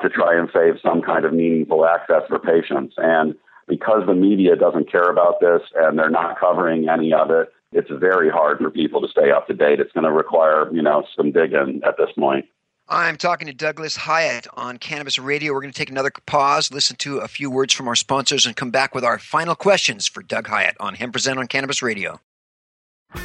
to 0.00 0.08
try 0.08 0.38
and 0.38 0.48
save 0.52 0.80
some 0.82 1.02
kind 1.02 1.24
of 1.24 1.32
meaningful 1.32 1.86
access 1.86 2.22
for 2.28 2.38
patients. 2.38 2.94
And 2.96 3.34
because 3.68 4.02
the 4.06 4.14
media 4.14 4.56
doesn't 4.56 4.90
care 4.90 5.10
about 5.10 5.40
this 5.40 5.62
and 5.76 5.98
they're 5.98 6.10
not 6.10 6.38
covering 6.38 6.88
any 6.88 7.12
of 7.12 7.30
it, 7.30 7.48
it's 7.72 7.90
very 7.90 8.30
hard 8.30 8.58
for 8.58 8.70
people 8.70 9.00
to 9.00 9.08
stay 9.08 9.30
up 9.30 9.46
to 9.48 9.54
date. 9.54 9.80
It's 9.80 9.92
going 9.92 10.04
to 10.04 10.12
require, 10.12 10.72
you 10.72 10.82
know, 10.82 11.04
some 11.16 11.32
digging 11.32 11.82
at 11.86 11.96
this 11.98 12.10
point. 12.18 12.46
I'm 12.88 13.16
talking 13.16 13.48
to 13.48 13.52
Douglas 13.52 13.96
Hyatt 13.96 14.46
on 14.54 14.78
Cannabis 14.78 15.18
Radio. 15.18 15.52
We're 15.52 15.60
going 15.60 15.72
to 15.72 15.78
take 15.78 15.90
another 15.90 16.12
pause, 16.24 16.70
listen 16.70 16.94
to 16.98 17.18
a 17.18 17.26
few 17.26 17.50
words 17.50 17.74
from 17.74 17.88
our 17.88 17.96
sponsors, 17.96 18.46
and 18.46 18.54
come 18.54 18.70
back 18.70 18.94
with 18.94 19.04
our 19.04 19.18
final 19.18 19.56
questions 19.56 20.06
for 20.06 20.22
Doug 20.22 20.46
Hyatt 20.46 20.76
on 20.78 20.94
Hemp 20.94 21.12
Present 21.12 21.36
on 21.36 21.48
Cannabis 21.48 21.82
Radio. 21.82 22.20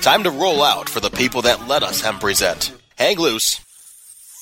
Time 0.02 0.24
to 0.24 0.32
roll 0.32 0.64
out 0.64 0.90
for 0.90 1.00
the 1.00 1.12
people 1.12 1.44
that 1.44 1.68
let 1.68 1.84
us 1.84 2.02
Hemp 2.02 2.22
Present. 2.22 2.74
Hang 2.96 3.20
loose. 3.20 3.62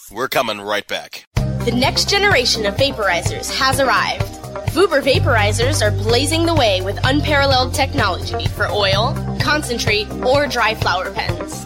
We're 0.10 0.30
coming 0.30 0.62
right 0.62 0.88
back. 0.88 1.26
The 1.36 1.76
next 1.78 2.10
generation 2.10 2.66
of 2.66 2.76
vaporizers 2.76 3.54
has 3.58 3.82
arrived. 3.82 4.24
Vuber 4.72 5.02
vaporizers 5.02 5.82
are 5.82 5.92
blazing 5.92 6.46
the 6.46 6.56
way 6.56 6.82
with 6.82 6.98
unparalleled 7.04 7.74
technology 7.74 8.48
for 8.48 8.68
oil, 8.68 9.14
concentrate, 9.42 10.10
or 10.24 10.48
dry 10.48 10.76
flower 10.76 11.12
pens. 11.12 11.66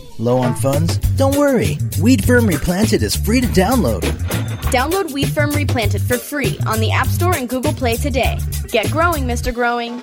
Low 0.19 0.37
on 0.37 0.55
funds? 0.55 0.97
Don't 1.17 1.35
worry. 1.37 1.77
Weed 2.01 2.23
Firm 2.25 2.45
Replanted 2.45 3.03
is 3.03 3.15
free 3.15 3.41
to 3.41 3.47
download. 3.47 4.01
Download 4.71 5.11
Weed 5.11 5.29
Firm 5.29 5.51
Replanted 5.51 6.01
for 6.01 6.17
free 6.17 6.57
on 6.67 6.79
the 6.79 6.91
App 6.91 7.07
Store 7.07 7.35
and 7.35 7.49
Google 7.49 7.73
Play 7.73 7.95
today. 7.97 8.37
Get 8.67 8.91
growing, 8.91 9.25
Mr. 9.25 9.53
Growing. 9.53 10.01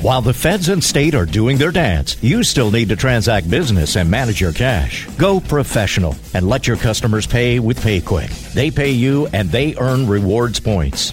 While 0.00 0.20
the 0.20 0.34
feds 0.34 0.68
and 0.68 0.84
state 0.84 1.14
are 1.14 1.24
doing 1.24 1.56
their 1.56 1.70
dance, 1.70 2.22
you 2.22 2.42
still 2.42 2.70
need 2.70 2.90
to 2.90 2.96
transact 2.96 3.48
business 3.48 3.96
and 3.96 4.10
manage 4.10 4.38
your 4.38 4.52
cash. 4.52 5.08
Go 5.16 5.40
professional 5.40 6.14
and 6.34 6.46
let 6.46 6.66
your 6.66 6.76
customers 6.76 7.26
pay 7.26 7.58
with 7.58 7.80
PayQwick. 7.80 8.52
They 8.52 8.70
pay 8.70 8.90
you 8.90 9.28
and 9.28 9.50
they 9.50 9.74
earn 9.76 10.06
rewards 10.06 10.60
points. 10.60 11.12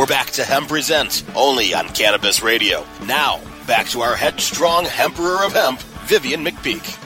We're 0.00 0.06
back 0.06 0.30
to 0.30 0.44
Hemp 0.44 0.68
Present, 0.68 1.22
only 1.36 1.74
on 1.74 1.86
Cannabis 1.90 2.42
Radio. 2.42 2.86
Now, 3.04 3.38
back 3.66 3.86
to 3.88 4.00
our 4.00 4.16
headstrong 4.16 4.86
Emperor 4.96 5.44
of 5.44 5.52
Hemp, 5.52 5.78
Vivian 6.06 6.42
McPeak. 6.42 6.98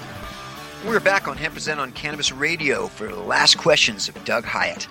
We're 0.87 1.01
back 1.01 1.27
on 1.27 1.37
Hemp 1.37 1.55
Present 1.55 1.81
on 1.81 1.91
Cannabis 1.91 2.31
Radio 2.31 2.87
for 2.87 3.09
the 3.09 3.19
last 3.19 3.59
questions 3.59 4.09
of 4.09 4.25
Doug 4.25 4.45
Hyatt. 4.45 4.87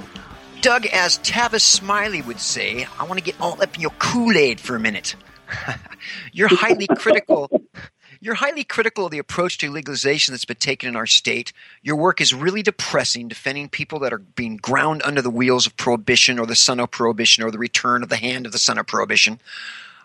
Doug, 0.59 0.85
as 0.87 1.17
Tavis 1.19 1.61
Smiley 1.61 2.21
would 2.21 2.41
say, 2.41 2.85
I 2.99 3.05
want 3.05 3.19
to 3.19 3.23
get 3.23 3.39
all 3.39 3.61
up 3.61 3.73
in 3.73 3.79
your 3.79 3.93
Kool 3.99 4.35
Aid 4.35 4.59
for 4.59 4.75
a 4.75 4.81
minute. 4.81 5.15
You're 6.33 6.49
highly 6.49 6.87
critical. 6.97 7.49
You're 8.23 8.35
highly 8.35 8.63
critical 8.63 9.03
of 9.03 9.11
the 9.11 9.17
approach 9.17 9.57
to 9.57 9.69
legalization 9.69 10.31
that's 10.31 10.45
been 10.45 10.55
taken 10.55 10.87
in 10.87 10.95
our 10.95 11.05
state. 11.05 11.51
Your 11.81 11.97
work 11.97 12.21
is 12.21 12.33
really 12.33 12.63
depressing, 12.63 13.27
defending 13.27 13.67
people 13.67 13.99
that 13.99 14.13
are 14.13 14.19
being 14.19 14.55
ground 14.55 15.01
under 15.03 15.21
the 15.21 15.29
wheels 15.29 15.67
of 15.67 15.75
prohibition 15.75 16.39
or 16.39 16.45
the 16.45 16.55
son 16.55 16.79
of 16.79 16.89
prohibition 16.89 17.43
or 17.43 17.51
the 17.51 17.57
return 17.57 18.01
of 18.01 18.07
the 18.07 18.15
hand 18.15 18.45
of 18.45 18.53
the 18.53 18.59
son 18.59 18.77
of 18.77 18.87
prohibition. 18.87 19.41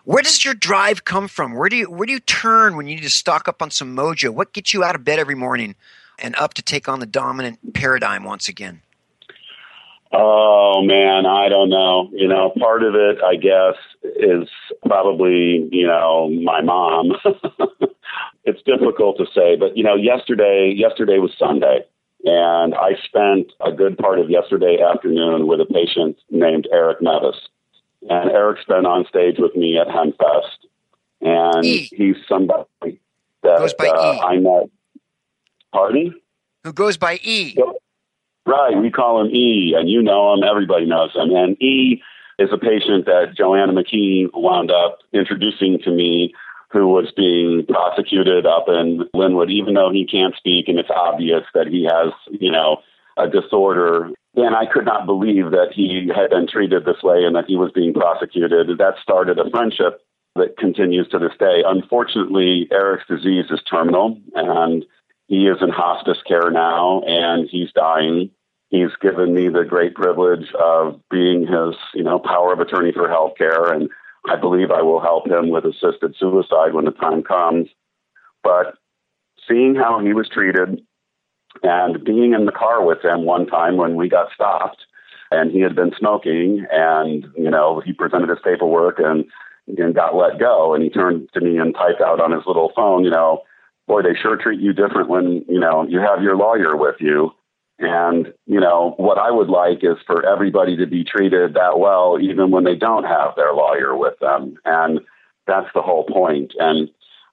Where 0.03 0.21
does 0.21 0.43
your 0.43 0.53
drive 0.53 1.05
come 1.05 1.29
from? 1.29 1.53
Where 1.53 1.69
do 1.69 1.77
you 1.77 1.89
where 1.89 2.07
do 2.07 2.11
you 2.11 2.19
turn 2.19 2.75
when 2.75 2.89
you 2.89 2.97
need 2.97 3.03
to 3.03 3.09
stock 3.09 3.47
up 3.47 3.61
on 3.61 3.71
some 3.71 3.95
mojo? 3.95 4.31
What 4.31 4.51
gets 4.51 4.73
you 4.73 4.83
out 4.83 4.95
of 4.95 5.05
bed 5.05 5.17
every 5.17 5.35
morning 5.35 5.75
and 6.17 6.35
up 6.35 6.55
to 6.55 6.61
take 6.61 6.89
on 6.89 6.99
the 6.99 7.05
dominant 7.05 7.73
paradigm 7.73 8.25
once 8.25 8.49
again? 8.49 8.81
Oh 10.11 10.81
man, 10.83 11.25
I 11.25 11.49
don't 11.49 11.69
know. 11.69 12.09
You 12.11 12.27
know, 12.27 12.51
part 12.59 12.83
of 12.83 12.95
it, 12.95 13.19
I 13.23 13.35
guess, 13.35 13.75
is 14.03 14.49
probably 14.85 15.67
you 15.71 15.85
know 15.85 16.29
my 16.29 16.61
mom. 16.61 17.11
it's 18.43 18.61
difficult 18.63 19.17
to 19.17 19.25
say, 19.35 19.55
but 19.55 19.77
you 19.77 19.83
know, 19.83 19.95
yesterday, 19.95 20.73
yesterday 20.75 21.19
was 21.19 21.31
Sunday, 21.37 21.85
and 22.23 22.73
I 22.73 22.95
spent 23.05 23.51
a 23.63 23.71
good 23.71 23.97
part 23.97 24.19
of 24.19 24.29
yesterday 24.29 24.77
afternoon 24.81 25.47
with 25.47 25.61
a 25.61 25.65
patient 25.65 26.17
named 26.31 26.67
Eric 26.71 27.01
Mevis, 27.01 27.37
and 28.09 28.31
Eric's 28.31 28.65
been 28.65 28.87
on 28.87 29.05
stage 29.07 29.35
with 29.37 29.55
me 29.55 29.77
at 29.77 29.87
Hempfest, 29.87 30.65
and 31.21 31.65
E. 31.65 31.87
he's 31.91 32.15
somebody 32.27 32.99
that 33.43 33.59
Goes 33.59 33.73
by 33.75 33.89
uh, 33.89 34.13
E. 34.13 34.19
I 34.21 34.37
met. 34.37 34.69
Pardon? 35.71 36.15
Who 36.63 36.73
goes 36.73 36.97
by 36.97 37.19
E? 37.23 37.55
Right, 38.49 38.75
we 38.81 38.89
call 38.89 39.21
him 39.21 39.27
E, 39.27 39.75
and 39.77 39.87
you 39.87 40.01
know 40.01 40.33
him. 40.33 40.43
Everybody 40.43 40.87
knows 40.87 41.13
him. 41.13 41.35
And 41.35 41.61
E 41.61 42.01
is 42.39 42.49
a 42.51 42.57
patient 42.57 43.05
that 43.05 43.35
Joanna 43.37 43.73
McKee 43.73 44.29
wound 44.33 44.71
up 44.71 44.97
introducing 45.13 45.77
to 45.83 45.91
me, 45.91 46.33
who 46.71 46.87
was 46.87 47.11
being 47.15 47.63
prosecuted 47.67 48.47
up 48.47 48.65
in 48.67 49.07
Lynnwood, 49.13 49.51
even 49.51 49.75
though 49.75 49.91
he 49.91 50.03
can't 50.03 50.35
speak, 50.35 50.67
and 50.67 50.79
it's 50.79 50.89
obvious 50.89 51.43
that 51.53 51.67
he 51.67 51.83
has, 51.83 52.11
you 52.31 52.51
know, 52.51 52.77
a 53.17 53.29
disorder. 53.29 54.09
And 54.35 54.55
I 54.55 54.65
could 54.65 54.85
not 54.85 55.05
believe 55.05 55.51
that 55.51 55.73
he 55.73 56.09
had 56.15 56.31
been 56.31 56.47
treated 56.47 56.85
this 56.85 57.03
way 57.03 57.25
and 57.25 57.35
that 57.35 57.45
he 57.47 57.55
was 57.55 57.71
being 57.71 57.93
prosecuted. 57.93 58.67
That 58.79 58.95
started 59.03 59.37
a 59.37 59.49
friendship 59.51 60.01
that 60.35 60.57
continues 60.57 61.07
to 61.09 61.19
this 61.19 61.37
day. 61.39 61.61
Unfortunately, 61.63 62.67
Eric's 62.71 63.07
disease 63.07 63.45
is 63.51 63.61
terminal, 63.69 64.19
and 64.33 64.85
he 65.27 65.47
is 65.47 65.57
in 65.61 65.69
hospice 65.69 66.17
care 66.27 66.49
now, 66.49 67.03
and 67.05 67.47
he's 67.47 67.71
dying. 67.73 68.31
He's 68.69 68.95
given 69.01 69.33
me 69.33 69.49
the 69.49 69.65
great 69.65 69.95
privilege 69.95 70.51
of 70.53 70.99
being 71.09 71.41
his, 71.41 71.75
you 71.93 72.03
know, 72.03 72.19
power 72.19 72.53
of 72.53 72.59
attorney 72.59 72.91
for 72.91 73.07
health 73.07 73.33
care, 73.37 73.73
and 73.73 73.89
I 74.29 74.35
believe 74.35 74.69
I 74.69 74.81
will 74.81 75.01
help 75.01 75.27
him 75.27 75.49
with 75.49 75.65
assisted 75.65 76.15
suicide 76.19 76.73
when 76.73 76.85
the 76.85 76.91
time 76.91 77.23
comes. 77.23 77.69
But 78.43 78.75
seeing 79.47 79.75
how 79.75 79.99
he 79.99 80.13
was 80.13 80.29
treated 80.29 80.81
and 81.63 82.03
being 82.03 82.33
in 82.33 82.45
the 82.45 82.51
car 82.51 82.85
with 82.85 83.03
him 83.03 83.25
one 83.25 83.47
time 83.47 83.77
when 83.77 83.95
we 83.95 84.07
got 84.07 84.31
stopped 84.33 84.85
and 85.31 85.51
he 85.51 85.61
had 85.61 85.75
been 85.75 85.91
smoking 85.97 86.65
and, 86.71 87.25
you 87.35 87.49
know, 87.49 87.81
he 87.83 87.93
presented 87.93 88.29
his 88.29 88.39
paperwork 88.43 88.99
and, 88.99 89.25
and 89.77 89.95
got 89.95 90.15
let 90.15 90.39
go 90.39 90.73
and 90.73 90.83
he 90.83 90.89
turned 90.89 91.29
to 91.33 91.41
me 91.41 91.57
and 91.57 91.75
typed 91.75 92.01
out 92.01 92.19
on 92.19 92.31
his 92.31 92.43
little 92.45 92.71
phone, 92.75 93.03
you 93.03 93.09
know, 93.09 93.41
boy, 93.87 94.01
they 94.01 94.13
sure 94.19 94.37
treat 94.37 94.59
you 94.59 94.73
different 94.73 95.09
when, 95.09 95.43
you 95.47 95.59
know, 95.59 95.85
you 95.87 95.99
have 95.99 96.21
your 96.21 96.37
lawyer 96.37 96.75
with 96.75 96.95
you. 96.99 97.31
And, 97.79 98.33
you 98.45 98.59
know, 98.59 98.93
what 98.97 99.17
I 99.17 99.31
would 99.31 99.47
like 99.47 99.79
is 99.83 99.97
for 100.05 100.25
everybody 100.25 100.75
to 100.77 100.85
be 100.85 101.03
treated 101.03 101.53
that 101.53 101.79
well, 101.79 102.17
even 102.21 102.51
when 102.51 102.65
they 102.65 102.75
don't 102.75 103.05
have 103.05 103.35
their 103.35 103.53
lawyer 103.53 103.95
with 103.95 104.19
them. 104.19 104.57
And 104.65 104.99
that's 105.47 105.69
the 105.73 105.81
whole 105.81 106.03
point. 106.03 106.53
And 106.59 106.89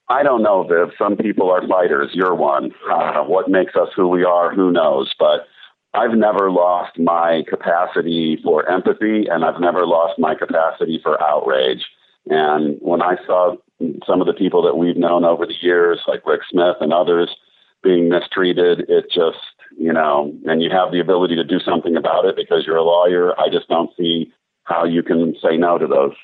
I 0.08 0.22
don't 0.22 0.44
know, 0.44 0.62
Viv. 0.62 0.94
Some 0.96 1.16
people 1.16 1.50
are 1.50 1.66
fighters. 1.66 2.10
You're 2.12 2.34
one. 2.34 2.70
Uh, 2.88 3.24
what 3.24 3.50
makes 3.50 3.74
us 3.74 3.88
who 3.96 4.06
we 4.06 4.24
are, 4.24 4.54
who 4.54 4.70
knows? 4.70 5.12
But 5.18 5.48
I've 5.94 6.16
never 6.16 6.50
lost 6.50 6.98
my 6.98 7.42
capacity 7.48 8.38
for 8.44 8.68
empathy, 8.70 9.26
and 9.28 9.44
I've 9.44 9.60
never 9.60 9.84
lost 9.86 10.18
my 10.18 10.34
capacity 10.34 11.00
for 11.02 11.20
outrage. 11.20 11.84
And 12.26 12.76
when 12.80 13.02
I 13.02 13.16
saw 13.26 13.56
some 14.06 14.20
of 14.20 14.26
the 14.26 14.32
people 14.32 14.62
that 14.62 14.76
we've 14.76 14.96
known 14.96 15.24
over 15.24 15.44
the 15.44 15.60
years, 15.60 16.00
like 16.06 16.26
Rick 16.26 16.42
Smith 16.50 16.76
and 16.80 16.92
others, 16.92 17.34
being 17.82 18.08
mistreated, 18.08 18.88
it 18.88 19.06
just, 19.12 19.38
you 19.76 19.92
know, 19.92 20.34
and 20.46 20.62
you 20.62 20.70
have 20.70 20.92
the 20.92 21.00
ability 21.00 21.36
to 21.36 21.44
do 21.44 21.58
something 21.60 21.96
about 21.96 22.24
it 22.24 22.36
because 22.36 22.64
you're 22.66 22.76
a 22.76 22.82
lawyer. 22.82 23.38
I 23.40 23.48
just 23.50 23.68
don't 23.68 23.90
see 23.96 24.32
how 24.64 24.84
you 24.84 25.02
can 25.02 25.34
say 25.42 25.56
no 25.56 25.78
to 25.78 25.86
those. 25.86 26.14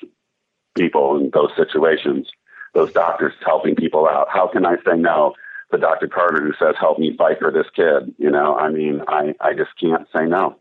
people 0.75 1.17
in 1.17 1.29
those 1.33 1.51
situations, 1.55 2.27
those 2.73 2.91
doctors 2.91 3.33
helping 3.45 3.75
people 3.75 4.07
out. 4.07 4.27
How 4.29 4.47
can 4.47 4.65
I 4.65 4.77
say 4.77 4.97
no 4.97 5.33
to 5.71 5.77
Dr. 5.77 6.07
Carter 6.07 6.43
who 6.43 6.53
says, 6.59 6.75
help 6.79 6.97
me 6.97 7.15
fight 7.17 7.37
for 7.39 7.51
this 7.51 7.67
kid? 7.75 8.13
You 8.17 8.31
know, 8.31 8.55
I 8.55 8.71
mean, 8.71 9.01
I, 9.07 9.35
I 9.39 9.53
just 9.53 9.71
can't 9.79 10.07
say 10.15 10.25
no. 10.25 10.55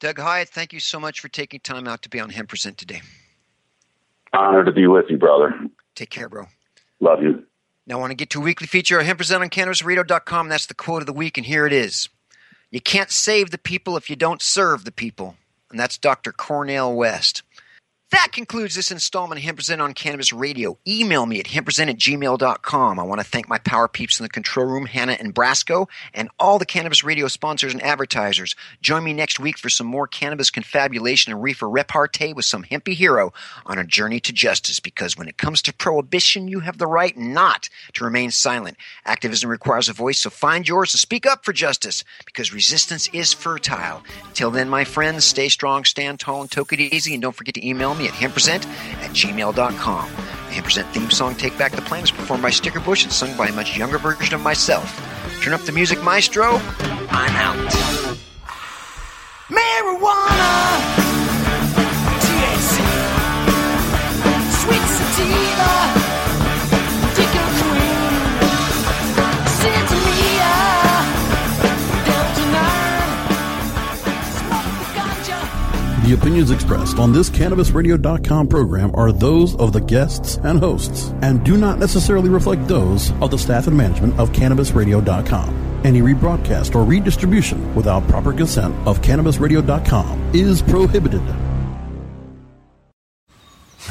Doug 0.00 0.18
Hyatt, 0.18 0.48
thank 0.48 0.72
you 0.72 0.80
so 0.80 1.00
much 1.00 1.20
for 1.20 1.28
taking 1.28 1.60
time 1.60 1.88
out 1.88 2.02
to 2.02 2.08
be 2.08 2.20
on 2.20 2.30
Hemp 2.30 2.48
Present 2.50 2.78
today. 2.78 3.00
Honored 4.32 4.66
to 4.66 4.72
be 4.72 4.86
with 4.86 5.06
you, 5.08 5.16
brother. 5.16 5.52
Take 5.94 6.10
care, 6.10 6.28
bro. 6.28 6.46
Love 7.00 7.22
you. 7.22 7.44
Now 7.86 7.96
I 7.96 8.00
want 8.00 8.10
to 8.10 8.16
get 8.16 8.30
to 8.30 8.40
a 8.40 8.44
weekly 8.44 8.66
feature 8.66 8.98
of 8.98 9.06
Hempresent 9.06 9.40
on 9.40 9.50
CannabisRadio.com. 9.50 10.48
That's 10.48 10.66
the 10.66 10.74
quote 10.74 11.02
of 11.02 11.06
the 11.06 11.12
week, 11.12 11.36
and 11.36 11.46
here 11.46 11.66
it 11.66 11.72
is. 11.72 12.08
You 12.70 12.80
can't 12.80 13.10
save 13.10 13.50
the 13.50 13.58
people 13.58 13.96
if 13.96 14.10
you 14.10 14.16
don't 14.16 14.42
serve 14.42 14.84
the 14.84 14.90
people. 14.90 15.36
And 15.70 15.78
that's 15.78 15.96
Dr. 15.96 16.32
Cornel 16.32 16.96
West. 16.96 17.43
That 18.14 18.30
concludes 18.30 18.76
this 18.76 18.92
installment 18.92 19.44
of 19.44 19.44
Hempresent 19.44 19.82
on 19.82 19.92
Cannabis 19.92 20.32
Radio. 20.32 20.78
Email 20.86 21.26
me 21.26 21.40
at 21.40 21.46
hempresent 21.46 21.90
at 21.90 21.98
gmail.com. 21.98 23.00
I 23.00 23.02
want 23.02 23.20
to 23.20 23.26
thank 23.26 23.48
my 23.48 23.58
power 23.58 23.88
peeps 23.88 24.20
in 24.20 24.22
the 24.22 24.28
control 24.28 24.66
room, 24.66 24.86
Hannah 24.86 25.16
and 25.18 25.34
Brasco, 25.34 25.88
and 26.14 26.28
all 26.38 26.60
the 26.60 26.64
Cannabis 26.64 27.02
Radio 27.02 27.26
sponsors 27.26 27.72
and 27.72 27.82
advertisers. 27.82 28.54
Join 28.80 29.02
me 29.02 29.14
next 29.14 29.40
week 29.40 29.58
for 29.58 29.68
some 29.68 29.88
more 29.88 30.06
cannabis 30.06 30.52
confabulation 30.52 31.32
and 31.32 31.42
reefer 31.42 31.68
repartee 31.68 32.32
with 32.32 32.44
some 32.44 32.62
hempy 32.62 32.94
hero 32.94 33.32
on 33.66 33.78
a 33.78 33.84
journey 33.84 34.20
to 34.20 34.32
justice. 34.32 34.78
Because 34.78 35.18
when 35.18 35.26
it 35.26 35.36
comes 35.36 35.60
to 35.62 35.74
prohibition, 35.74 36.46
you 36.46 36.60
have 36.60 36.78
the 36.78 36.86
right 36.86 37.16
not 37.16 37.68
to 37.94 38.04
remain 38.04 38.30
silent. 38.30 38.76
Activism 39.04 39.50
requires 39.50 39.88
a 39.88 39.92
voice, 39.92 40.20
so 40.20 40.30
find 40.30 40.68
yours 40.68 40.92
to 40.92 40.98
speak 40.98 41.26
up 41.26 41.44
for 41.44 41.52
justice 41.52 42.04
because 42.24 42.54
resistance 42.54 43.08
is 43.08 43.32
fertile. 43.32 44.04
Till 44.34 44.52
then, 44.52 44.68
my 44.68 44.84
friends, 44.84 45.24
stay 45.24 45.48
strong, 45.48 45.84
stand 45.84 46.20
tall, 46.20 46.42
and 46.42 46.50
take 46.50 46.72
it 46.72 46.78
easy. 46.78 47.14
And 47.14 47.20
don't 47.20 47.34
forget 47.34 47.56
to 47.56 47.68
email 47.68 47.96
me 47.96 48.03
at 48.06 48.14
hempresent 48.14 48.66
at 49.02 49.10
gmail.com. 49.10 50.10
The 50.48 50.60
Hempresent 50.60 50.92
theme 50.92 51.10
song, 51.10 51.34
Take 51.34 51.58
Back 51.58 51.72
the 51.72 51.82
Plan, 51.82 52.04
is 52.04 52.10
performed 52.10 52.42
by 52.42 52.50
Sticker 52.50 52.80
Bush 52.80 53.04
and 53.04 53.12
sung 53.12 53.36
by 53.36 53.48
a 53.48 53.52
much 53.52 53.76
younger 53.76 53.98
version 53.98 54.34
of 54.34 54.40
myself. 54.40 55.00
Turn 55.42 55.52
up 55.52 55.62
the 55.62 55.72
music, 55.72 56.02
maestro. 56.02 56.60
I'm 57.10 57.36
out. 57.36 57.72
Marijuana, 59.48 61.03
The 76.04 76.12
opinions 76.12 76.50
expressed 76.50 76.98
on 76.98 77.14
this 77.14 77.30
CannabisRadio.com 77.30 78.48
program 78.48 78.90
are 78.92 79.10
those 79.10 79.56
of 79.56 79.72
the 79.72 79.80
guests 79.80 80.36
and 80.42 80.58
hosts 80.58 81.14
and 81.22 81.42
do 81.42 81.56
not 81.56 81.78
necessarily 81.78 82.28
reflect 82.28 82.68
those 82.68 83.10
of 83.22 83.30
the 83.30 83.38
staff 83.38 83.68
and 83.68 83.74
management 83.74 84.20
of 84.20 84.30
CannabisRadio.com. 84.32 85.80
Any 85.82 86.02
rebroadcast 86.02 86.74
or 86.74 86.84
redistribution 86.84 87.74
without 87.74 88.06
proper 88.06 88.34
consent 88.34 88.74
of 88.86 89.00
CannabisRadio.com 89.00 90.32
is 90.34 90.60
prohibited. 90.60 91.22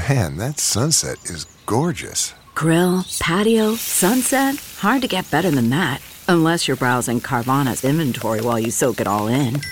Man, 0.07 0.37
that 0.37 0.59
sunset 0.59 1.17
is 1.25 1.45
gorgeous. 1.65 2.35
Grill, 2.53 3.05
patio, 3.19 3.73
sunset. 3.73 4.57
Hard 4.77 5.01
to 5.01 5.07
get 5.07 5.31
better 5.31 5.49
than 5.49 5.71
that. 5.71 5.99
Unless 6.27 6.67
you're 6.67 6.77
browsing 6.77 7.21
Carvana's 7.21 7.83
inventory 7.83 8.41
while 8.41 8.59
you 8.59 8.69
soak 8.69 9.01
it 9.01 9.07
all 9.07 9.27
in. 9.27 9.59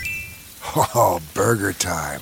Oh, 0.93 1.19
burger 1.33 1.73
time. 1.73 2.21